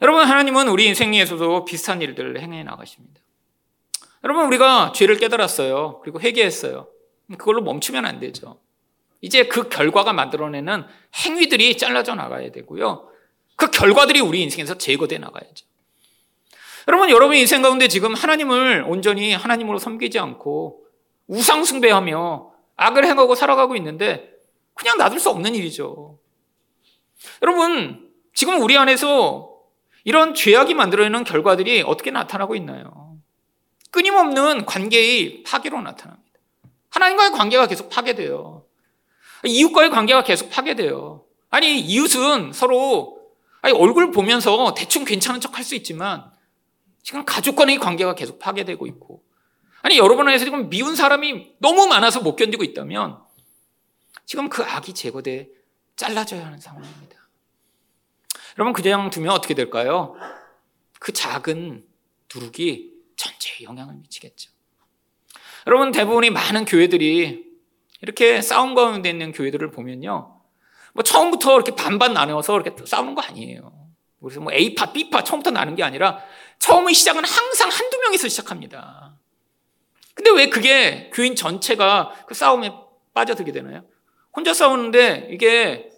여러분 0.00 0.24
하나님은 0.24 0.68
우리 0.68 0.86
인생에서도 0.86 1.64
비슷한 1.64 2.02
일들을 2.02 2.40
행해 2.40 2.64
나가십니다. 2.64 3.20
여러분 4.24 4.46
우리가 4.46 4.92
죄를 4.94 5.16
깨달았어요. 5.16 6.00
그리고 6.02 6.20
회개했어요. 6.20 6.88
그걸로 7.38 7.62
멈추면 7.62 8.04
안 8.04 8.18
되죠. 8.18 8.60
이제 9.20 9.46
그 9.46 9.68
결과가 9.68 10.12
만들어내는 10.12 10.84
행위들이 11.24 11.76
잘라져 11.76 12.14
나가야 12.14 12.50
되고요. 12.50 13.08
그 13.56 13.70
결과들이 13.70 14.20
우리 14.20 14.42
인생에서 14.42 14.76
제거돼 14.76 15.18
나가야죠. 15.18 15.66
여러분, 16.88 17.10
여러분 17.10 17.36
인생 17.36 17.62
가운데 17.62 17.88
지금 17.88 18.14
하나님을 18.14 18.84
온전히 18.88 19.34
하나님으로 19.34 19.78
섬기지 19.78 20.18
않고 20.18 20.84
우상숭배하며 21.28 22.52
악을 22.76 23.06
행하고 23.06 23.34
살아가고 23.34 23.76
있는데 23.76 24.32
그냥 24.74 24.98
놔둘 24.98 25.20
수 25.20 25.30
없는 25.30 25.54
일이죠. 25.54 26.18
여러분, 27.42 28.10
지금 28.34 28.60
우리 28.60 28.76
안에서 28.76 29.50
이런 30.04 30.34
죄악이 30.34 30.74
만들어내는 30.74 31.24
결과들이 31.24 31.82
어떻게 31.82 32.10
나타나고 32.10 32.56
있나요? 32.56 33.16
끊임없는 33.92 34.64
관계의 34.64 35.44
파괴로 35.44 35.80
나타납니다. 35.82 36.38
하나님과의 36.90 37.30
관계가 37.32 37.66
계속 37.68 37.88
파괴돼요. 37.90 38.64
이웃과의 39.44 39.90
관계가 39.90 40.24
계속 40.24 40.50
파괴돼요. 40.50 41.24
아니, 41.50 41.78
이웃은 41.78 42.52
서로 42.52 43.20
아니, 43.60 43.74
얼굴 43.74 44.10
보면서 44.10 44.74
대충 44.74 45.04
괜찮은 45.04 45.40
척 45.40 45.56
할 45.56 45.64
수 45.64 45.76
있지만 45.76 46.32
지금 47.02 47.24
가족 47.24 47.56
간의 47.56 47.78
관계가 47.78 48.14
계속 48.14 48.38
파괴되고 48.38 48.86
있고 48.86 49.24
아니, 49.82 49.98
여러분 49.98 50.28
안에서 50.28 50.44
지금 50.44 50.70
미운 50.70 50.94
사람이 50.94 51.56
너무 51.58 51.86
많아서 51.86 52.20
못 52.20 52.36
견디고 52.36 52.62
있다면 52.62 53.18
지금 54.24 54.48
그 54.48 54.62
악이 54.62 54.94
제거돼 54.94 55.50
잘라져야 55.96 56.46
하는 56.46 56.58
상황입니다. 56.58 57.16
여러분, 58.58 58.72
그냥 58.72 59.10
두면 59.10 59.32
어떻게 59.32 59.54
될까요? 59.54 60.14
그 61.00 61.12
작은 61.12 61.84
누룩이 62.32 62.92
전체에 63.16 63.64
영향을 63.64 63.94
미치겠죠. 63.96 64.52
여러분, 65.66 65.90
대부분이 65.90 66.30
많은 66.30 66.64
교회들이 66.64 67.44
이렇게 68.02 68.40
싸움 68.40 68.74
가운데 68.74 69.10
있는 69.10 69.32
교회들을 69.32 69.70
보면요. 69.72 70.40
뭐 70.94 71.02
처음부터 71.02 71.54
이렇게 71.56 71.74
반반 71.74 72.14
나눠서 72.14 72.60
이렇게 72.60 72.84
싸우는 72.86 73.14
거 73.14 73.22
아니에요. 73.22 73.81
그래서 74.22 74.40
뭐 74.40 74.52
A파, 74.52 74.92
B파 74.92 75.24
처음부터 75.24 75.50
나는 75.50 75.74
게 75.74 75.82
아니라 75.82 76.18
처음의 76.58 76.94
시작은 76.94 77.24
항상 77.24 77.68
한두 77.70 77.98
명에서 77.98 78.28
시작합니다. 78.28 79.16
근데 80.14 80.30
왜 80.30 80.48
그게 80.48 81.10
교인 81.12 81.34
전체가 81.34 82.12
그 82.26 82.34
싸움에 82.34 82.72
빠져들게 83.14 83.50
되나요? 83.52 83.84
혼자 84.34 84.54
싸우는데 84.54 85.28
이게 85.32 85.88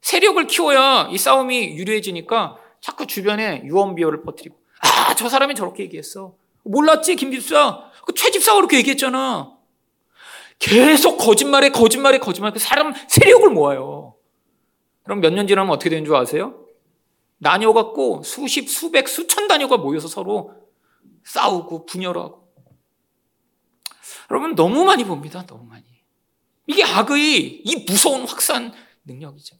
세력을 0.00 0.46
키워야 0.46 1.08
이 1.10 1.18
싸움이 1.18 1.76
유리해지니까 1.76 2.56
자꾸 2.80 3.06
주변에 3.06 3.62
유언비어를 3.64 4.22
퍼뜨리고 4.22 4.56
아, 4.80 5.14
저 5.14 5.28
사람이 5.28 5.54
저렇게 5.54 5.82
얘기했어. 5.84 6.34
몰랐지, 6.64 7.16
김 7.16 7.30
집사? 7.32 7.90
그 8.06 8.12
최 8.14 8.30
집사가 8.30 8.56
그렇게 8.56 8.78
얘기했잖아. 8.78 9.52
계속 10.58 11.16
거짓말에 11.18 11.70
거짓말에 11.70 12.18
거짓말. 12.18 12.52
그 12.52 12.58
사람 12.58 12.92
세력을 13.08 13.48
모아요. 13.50 14.14
그럼 15.04 15.20
몇 15.20 15.30
년 15.32 15.46
지나면 15.46 15.72
어떻게 15.72 15.90
되는 15.90 16.04
줄 16.04 16.14
아세요? 16.16 16.61
나뉘어 17.42 17.72
갖고 17.72 18.22
수십, 18.22 18.70
수백, 18.70 19.08
수천 19.08 19.48
단위가 19.48 19.76
모여서 19.76 20.06
서로 20.06 20.54
싸우고 21.24 21.86
분열하고. 21.86 22.48
여러분 24.30 24.54
너무 24.54 24.84
많이 24.84 25.04
봅니다. 25.04 25.44
너무 25.44 25.64
많이. 25.64 25.84
이게 26.68 26.84
악의 26.84 27.62
이 27.64 27.84
무서운 27.84 28.24
확산 28.26 28.72
능력이죠. 29.04 29.56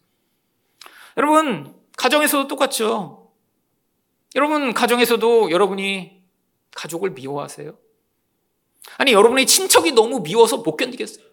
여러분 1.16 1.74
가정에서도 1.96 2.46
똑같죠. 2.46 3.32
여러분 4.36 4.72
가정에서도 4.72 5.50
여러분이 5.50 6.22
가족을 6.76 7.10
미워하세요? 7.10 7.76
아니 8.98 9.12
여러분의 9.12 9.46
친척이 9.46 9.90
너무 9.90 10.20
미워서 10.20 10.58
못 10.58 10.76
견디겠어요. 10.76 11.24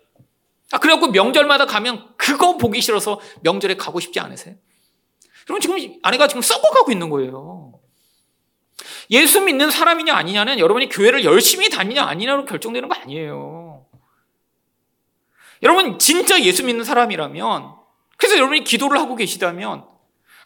아, 0.72 0.80
그래갖고 0.80 1.12
명절마다 1.12 1.68
가면 1.68 2.16
그거 2.18 2.58
보기 2.58 2.82
싫어서 2.82 3.20
명절에 3.42 3.76
가고 3.78 4.00
싶지 4.00 4.20
않으세요? 4.20 4.56
그럼 5.50 5.60
지금 5.60 6.00
아내가 6.04 6.28
지금 6.28 6.44
썩어가고 6.44 6.92
있는 6.92 7.10
거예요. 7.10 7.74
예수 9.10 9.42
믿는 9.42 9.72
사람이냐 9.72 10.14
아니냐는 10.14 10.60
여러분이 10.60 10.90
교회를 10.90 11.24
열심히 11.24 11.70
다니냐 11.70 12.04
아니냐로 12.04 12.46
결정되는 12.46 12.88
거 12.88 12.94
아니에요. 12.94 13.88
여러분 15.64 15.98
진짜 15.98 16.40
예수 16.44 16.64
믿는 16.64 16.84
사람이라면 16.84 17.74
그래서 18.18 18.38
여러분이 18.38 18.64
기도를 18.64 19.00
하고 19.00 19.16
계시다면 19.16 19.86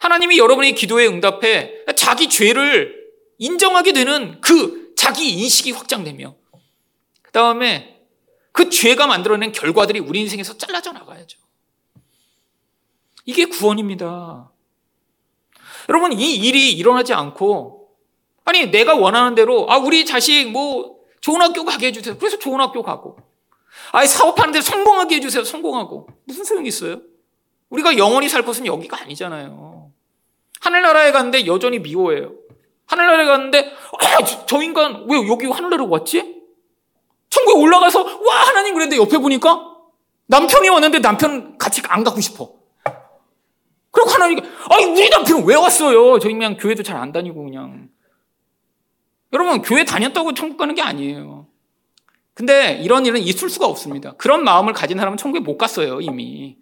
하나님이 0.00 0.38
여러분의 0.38 0.74
기도에 0.74 1.06
응답해 1.06 1.84
자기 1.96 2.30
죄를 2.30 3.04
인정하게 3.36 3.92
되는 3.92 4.40
그 4.40 4.94
자기 4.96 5.28
인식이 5.28 5.72
확장되며 5.72 6.34
그 7.20 7.30
다음에 7.32 8.00
그 8.52 8.70
죄가 8.70 9.06
만들어낸 9.06 9.52
결과들이 9.52 9.98
우리 9.98 10.20
인생에서 10.20 10.56
잘라져 10.56 10.92
나가야죠. 10.92 11.38
이게 13.26 13.44
구원입니다. 13.44 14.53
여러분, 15.88 16.12
이 16.12 16.36
일이 16.36 16.72
일어나지 16.72 17.12
않고, 17.12 17.88
아니, 18.44 18.70
내가 18.70 18.94
원하는 18.94 19.34
대로, 19.34 19.70
아, 19.70 19.78
우리 19.78 20.04
자식 20.04 20.50
뭐, 20.50 20.96
좋은 21.20 21.40
학교 21.40 21.64
가게 21.64 21.88
해주세요. 21.88 22.18
그래서 22.18 22.38
좋은 22.38 22.60
학교 22.60 22.82
가고. 22.82 23.16
아니, 23.92 24.06
사업하는데 24.06 24.60
성공하게 24.60 25.16
해주세요. 25.16 25.44
성공하고. 25.44 26.08
무슨 26.24 26.44
소용이 26.44 26.68
있어요? 26.68 27.00
우리가 27.70 27.96
영원히 27.96 28.28
살 28.28 28.44
곳은 28.44 28.66
여기가 28.66 29.00
아니잖아요. 29.00 29.90
하늘나라에 30.60 31.12
갔는데 31.12 31.46
여전히 31.46 31.78
미워해요. 31.78 32.32
하늘나라에 32.86 33.26
갔는데, 33.26 33.72
아, 34.00 34.24
저, 34.24 34.46
저 34.46 34.62
인간 34.62 35.06
왜 35.08 35.26
여기 35.28 35.46
하늘나라로 35.46 35.88
왔지? 35.88 36.42
천국에 37.30 37.58
올라가서 37.58 38.02
와 38.02 38.34
하나님 38.46 38.74
그랬는데 38.74 39.02
옆에 39.02 39.18
보니까 39.18 39.74
남편이 40.26 40.68
왔는데 40.68 41.00
남편 41.00 41.58
같이 41.58 41.82
안 41.88 42.04
가고 42.04 42.20
싶어. 42.20 42.52
그리고 43.94 44.10
하나님이 44.10 44.42
아니 44.70 44.84
우리 44.86 45.08
남편은 45.08 45.44
왜 45.46 45.54
왔어요? 45.54 46.18
저희 46.18 46.32
그냥 46.32 46.56
교회도 46.56 46.82
잘 46.82 46.96
안 46.96 47.12
다니고 47.12 47.44
그냥 47.44 47.88
여러분 49.32 49.62
교회 49.62 49.84
다녔다고 49.84 50.34
천국 50.34 50.56
가는 50.56 50.74
게 50.74 50.82
아니에요. 50.82 51.46
근데 52.34 52.80
이런 52.82 53.06
일은 53.06 53.20
있을 53.20 53.48
수가 53.48 53.66
없습니다. 53.66 54.14
그런 54.18 54.42
마음을 54.44 54.72
가진 54.72 54.98
사람은 54.98 55.16
천국에 55.16 55.40
못 55.44 55.56
갔어요 55.56 56.00
이미. 56.00 56.56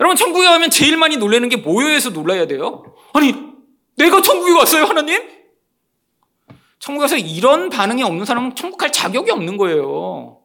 여러분 0.00 0.16
천국에 0.16 0.46
가면 0.46 0.70
제일 0.70 0.96
많이 0.96 1.16
놀라는 1.16 1.48
게 1.50 1.56
모여에서 1.56 2.10
놀라야 2.10 2.46
돼요. 2.46 2.94
아니 3.12 3.34
내가 3.96 4.20
천국에 4.22 4.52
왔어요 4.52 4.84
하나님? 4.84 5.22
천국에서 6.78 7.16
이런 7.16 7.68
반응이 7.68 8.02
없는 8.02 8.24
사람은 8.24 8.54
천국 8.54 8.78
갈 8.78 8.92
자격이 8.92 9.30
없는 9.30 9.56
거예요. 9.56 10.40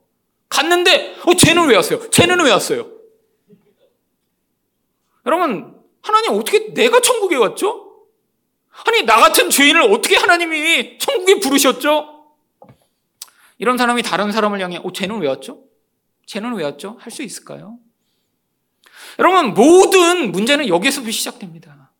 갔는데, 0.49 1.15
어, 1.25 1.33
쟤는 1.33 1.67
왜 1.67 1.75
왔어요? 1.75 2.09
쟤는 2.09 2.39
왜 2.41 2.51
왔어요? 2.51 2.87
여러분, 5.25 5.79
하나님 6.01 6.31
어떻게 6.33 6.73
내가 6.73 6.99
천국에 6.99 7.35
왔죠? 7.35 7.87
아니, 8.87 9.03
나 9.03 9.17
같은 9.17 9.49
죄인을 9.49 9.81
어떻게 9.83 10.15
하나님이 10.15 10.97
천국에 10.97 11.39
부르셨죠? 11.39 12.25
이런 13.57 13.77
사람이 13.77 14.01
다른 14.01 14.31
사람을 14.31 14.59
향해, 14.61 14.79
어, 14.83 14.91
쟤는 14.91 15.19
왜 15.19 15.27
왔죠? 15.27 15.63
쟤는 16.25 16.53
왜 16.53 16.63
왔죠? 16.63 16.97
할 16.99 17.11
수 17.11 17.21
있을까요? 17.21 17.77
여러분, 19.19 19.53
모든 19.53 20.31
문제는 20.31 20.67
여기에서 20.67 21.03
시작됩니다. 21.03 21.91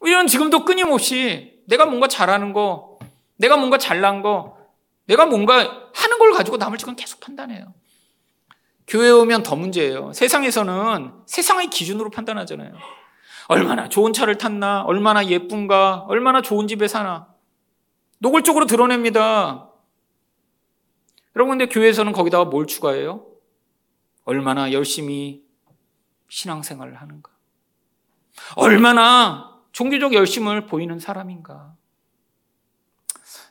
우리는 0.00 0.26
지금도 0.26 0.64
끊임없이 0.64 1.62
내가 1.66 1.84
뭔가 1.86 2.08
잘하는 2.08 2.52
거, 2.52 2.98
내가 3.36 3.56
뭔가 3.56 3.78
잘난 3.78 4.22
거, 4.22 4.56
내가 5.04 5.26
뭔가 5.26 5.90
하는 5.94 6.18
걸 6.18 6.32
가지고 6.32 6.56
남을 6.56 6.78
지금 6.78 6.96
계속 6.96 7.20
판단해요. 7.20 7.72
교회 8.86 9.10
오면 9.10 9.42
더 9.42 9.56
문제예요. 9.56 10.12
세상에서는 10.12 11.12
세상의 11.26 11.70
기준으로 11.70 12.10
판단하잖아요. 12.10 12.72
얼마나 13.48 13.88
좋은 13.88 14.12
차를 14.12 14.38
탔나, 14.38 14.82
얼마나 14.82 15.26
예쁜가, 15.26 16.04
얼마나 16.08 16.42
좋은 16.42 16.68
집에 16.68 16.88
사나. 16.88 17.28
노골적으로 18.18 18.66
드러냅니다. 18.66 19.70
여러분, 21.34 21.58
근데 21.58 21.66
교회에서는 21.72 22.12
거기다가 22.12 22.44
뭘 22.44 22.66
추가해요? 22.66 23.26
얼마나 24.24 24.72
열심히 24.72 25.42
신앙생활을 26.28 26.94
하는가. 26.94 27.30
얼마나 28.56 29.60
종교적 29.72 30.14
열심을 30.14 30.66
보이는 30.66 30.98
사람인가. 30.98 31.74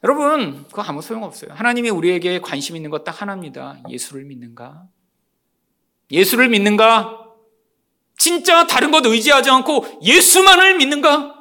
여러분, 0.04 0.66
그거 0.68 0.82
아무 0.82 1.02
소용없어요. 1.02 1.54
하나님이 1.54 1.90
우리에게 1.90 2.40
관심 2.42 2.76
있는 2.76 2.90
것 2.90 3.04
딱 3.04 3.22
하나입니다. 3.22 3.78
예수를 3.90 4.26
믿는가? 4.26 4.88
예수를 6.12 6.50
믿는가? 6.50 7.26
진짜 8.18 8.66
다른 8.66 8.92
것 8.92 9.06
의지하지 9.06 9.50
않고 9.50 10.00
예수만을 10.02 10.78
믿는가? 10.78 11.36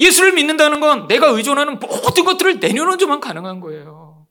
예수를 0.00 0.32
믿는다는 0.32 0.80
건 0.80 1.06
내가 1.06 1.28
의존하는 1.28 1.78
모든 1.78 2.24
것들을 2.24 2.58
내려놓어야만 2.58 3.20
가능한 3.20 3.60
거예요. 3.60 4.26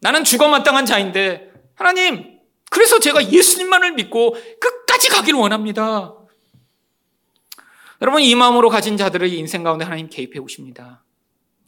나는 0.00 0.24
죽어 0.24 0.48
마땅한 0.48 0.84
자인데 0.84 1.52
하나님 1.74 2.40
그래서 2.70 2.98
제가 2.98 3.30
예수님만을 3.30 3.92
믿고 3.92 4.36
끝까지 4.60 5.08
가기를 5.08 5.38
원합니다. 5.38 6.14
여러분 8.00 8.20
이 8.22 8.34
마음으로 8.34 8.68
가진 8.68 8.96
자들의 8.96 9.32
인생 9.38 9.62
가운데 9.62 9.84
하나님 9.84 10.08
개입해 10.08 10.38
오십니다. 10.40 11.04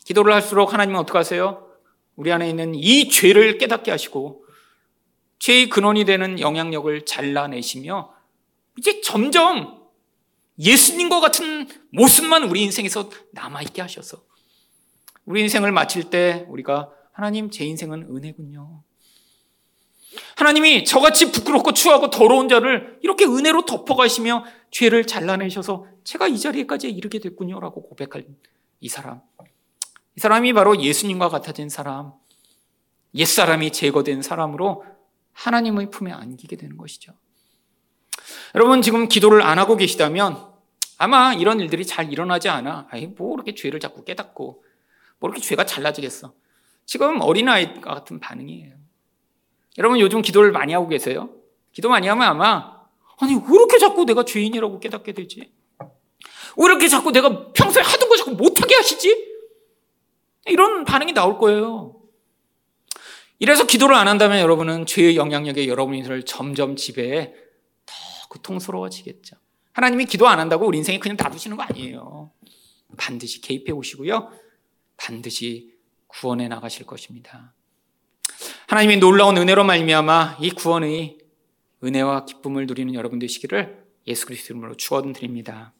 기도를 0.05 0.35
할수록 0.35 0.72
하나님은 0.72 0.99
어떻게 1.01 1.16
하세요? 1.16 1.68
우리 2.16 2.32
안에 2.32 2.49
있는 2.49 2.74
이 2.74 3.09
죄를 3.09 3.59
깨닫게 3.59 3.91
하시고 3.91 4.44
죄의 5.39 5.68
근원이 5.68 6.05
되는 6.05 6.41
영향력을 6.41 7.05
잘라내시며 7.05 8.12
이제 8.78 9.01
점점 9.01 9.85
예수님과 10.59 11.20
같은 11.20 11.68
모습만 11.91 12.45
우리 12.45 12.62
인생에서 12.62 13.11
남아있게 13.32 13.82
하셔서 13.82 14.22
우리 15.24 15.43
인생을 15.43 15.72
마칠 15.72 16.11
때 16.11 16.47
우리가 16.49 16.91
하나님 17.12 17.51
제 17.51 17.64
인생은 17.64 18.09
은혜군요. 18.14 18.82
하나님이 20.37 20.85
저같이 20.85 21.32
부끄럽고 21.32 21.72
추하고 21.72 22.11
더러운 22.11 22.49
자를 22.49 22.99
이렇게 23.03 23.24
은혜로 23.24 23.64
덮어가시며 23.64 24.45
죄를 24.70 25.07
잘라내셔서 25.07 25.87
제가 26.05 26.28
이 26.28 26.39
자리에까지 26.39 26.91
이르게 26.91 27.18
됐군요. 27.18 27.59
라고 27.61 27.82
고백할 27.82 28.26
이 28.80 28.89
사람. 28.89 29.22
이 30.16 30.20
사람이 30.20 30.53
바로 30.53 30.80
예수님과 30.80 31.28
같아진 31.28 31.68
사람, 31.68 32.12
옛사람이 33.14 33.72
제거된 33.72 34.22
사람으로 34.22 34.85
하나님의 35.35 35.91
품에 35.91 36.11
안기게 36.12 36.57
되는 36.57 36.76
것이죠. 36.76 37.12
여러분 38.55 38.82
지금 38.82 39.09
기도를 39.09 39.43
안 39.43 39.59
하고 39.59 39.76
계시다면 39.76 40.55
아마 40.97 41.35
이런 41.35 41.61
일들이 41.61 41.85
잘 41.85 42.12
일어나지 42.12 42.49
않아. 42.49 42.87
아이, 42.91 43.07
뭐 43.07 43.35
이렇게 43.35 43.55
죄를 43.55 43.80
자꾸 43.80 44.05
깨닫고 44.05 44.64
뭐 45.18 45.30
이렇게 45.30 45.41
죄가 45.43 45.66
잘라지겠어. 45.66 46.32
지금 46.87 47.20
어린아이 47.20 47.80
같은 47.80 48.20
반응이에요. 48.20 48.74
여러분 49.78 49.99
요즘 49.99 50.22
기도를 50.22 50.53
많이 50.53 50.72
하고 50.72 50.89
계세요? 50.89 51.30
기도 51.72 51.89
많이 51.89 52.07
하면 52.07 52.26
아마 52.26 52.74
아니 53.18 53.35
왜 53.35 53.41
이렇게 53.41 53.78
자꾸 53.78 54.05
내가 54.05 54.24
죄인이라고 54.24 54.78
깨닫게 54.80 55.12
되지? 55.12 55.53
왜 56.57 56.64
이렇게 56.66 56.89
자꾸 56.89 57.11
내가 57.11 57.53
평소에 57.53 57.82
하던 57.82 58.09
거 58.09 58.16
자꾸 58.16 58.30
못하게 58.32 58.76
하시지? 58.76 59.35
이런 60.47 60.85
반응이 60.85 61.12
나올 61.12 61.39
거예요. 61.39 61.94
이래서 63.45 63.67
기도를 63.67 63.95
안 63.95 64.09
한다면 64.09 64.41
여러분은 64.41 64.87
죄의 64.87 65.17
영향력에 65.17 65.69
여러분 65.69 65.95
인생을 65.97 66.23
점점 66.23 66.77
지배해 66.77 67.35
더 67.85 67.95
고통스러워지겠죠. 68.31 69.37
하나님이 69.75 70.07
기도 70.07 70.27
안 70.29 70.41
한다고 70.41 70.67
우리 70.67 70.79
인생에 70.79 70.99
그냥 70.99 71.19
놔두시는 71.21 71.59
거 71.59 71.63
아니에요. 71.65 72.33
반드시 72.97 73.43
개입해 73.43 73.71
오시고요. 73.73 74.31
반드시 74.97 75.75
구원해 76.07 76.49
나가실 76.49 76.87
것입니다. 76.87 77.53
하나님의 78.69 78.97
놀라운 78.97 79.37
은혜로 79.37 79.63
말미암아 79.63 80.39
이 80.41 80.51
구원의 80.51 81.19
은혜와 81.85 82.25
기쁨을 82.25 82.65
누리는 82.65 82.95
여러분 82.95 83.19
되시기를 83.19 83.85
예수 84.07 84.25
그리스도 84.25 84.55
이름으로 84.55 84.75
축원드립니다. 84.77 85.75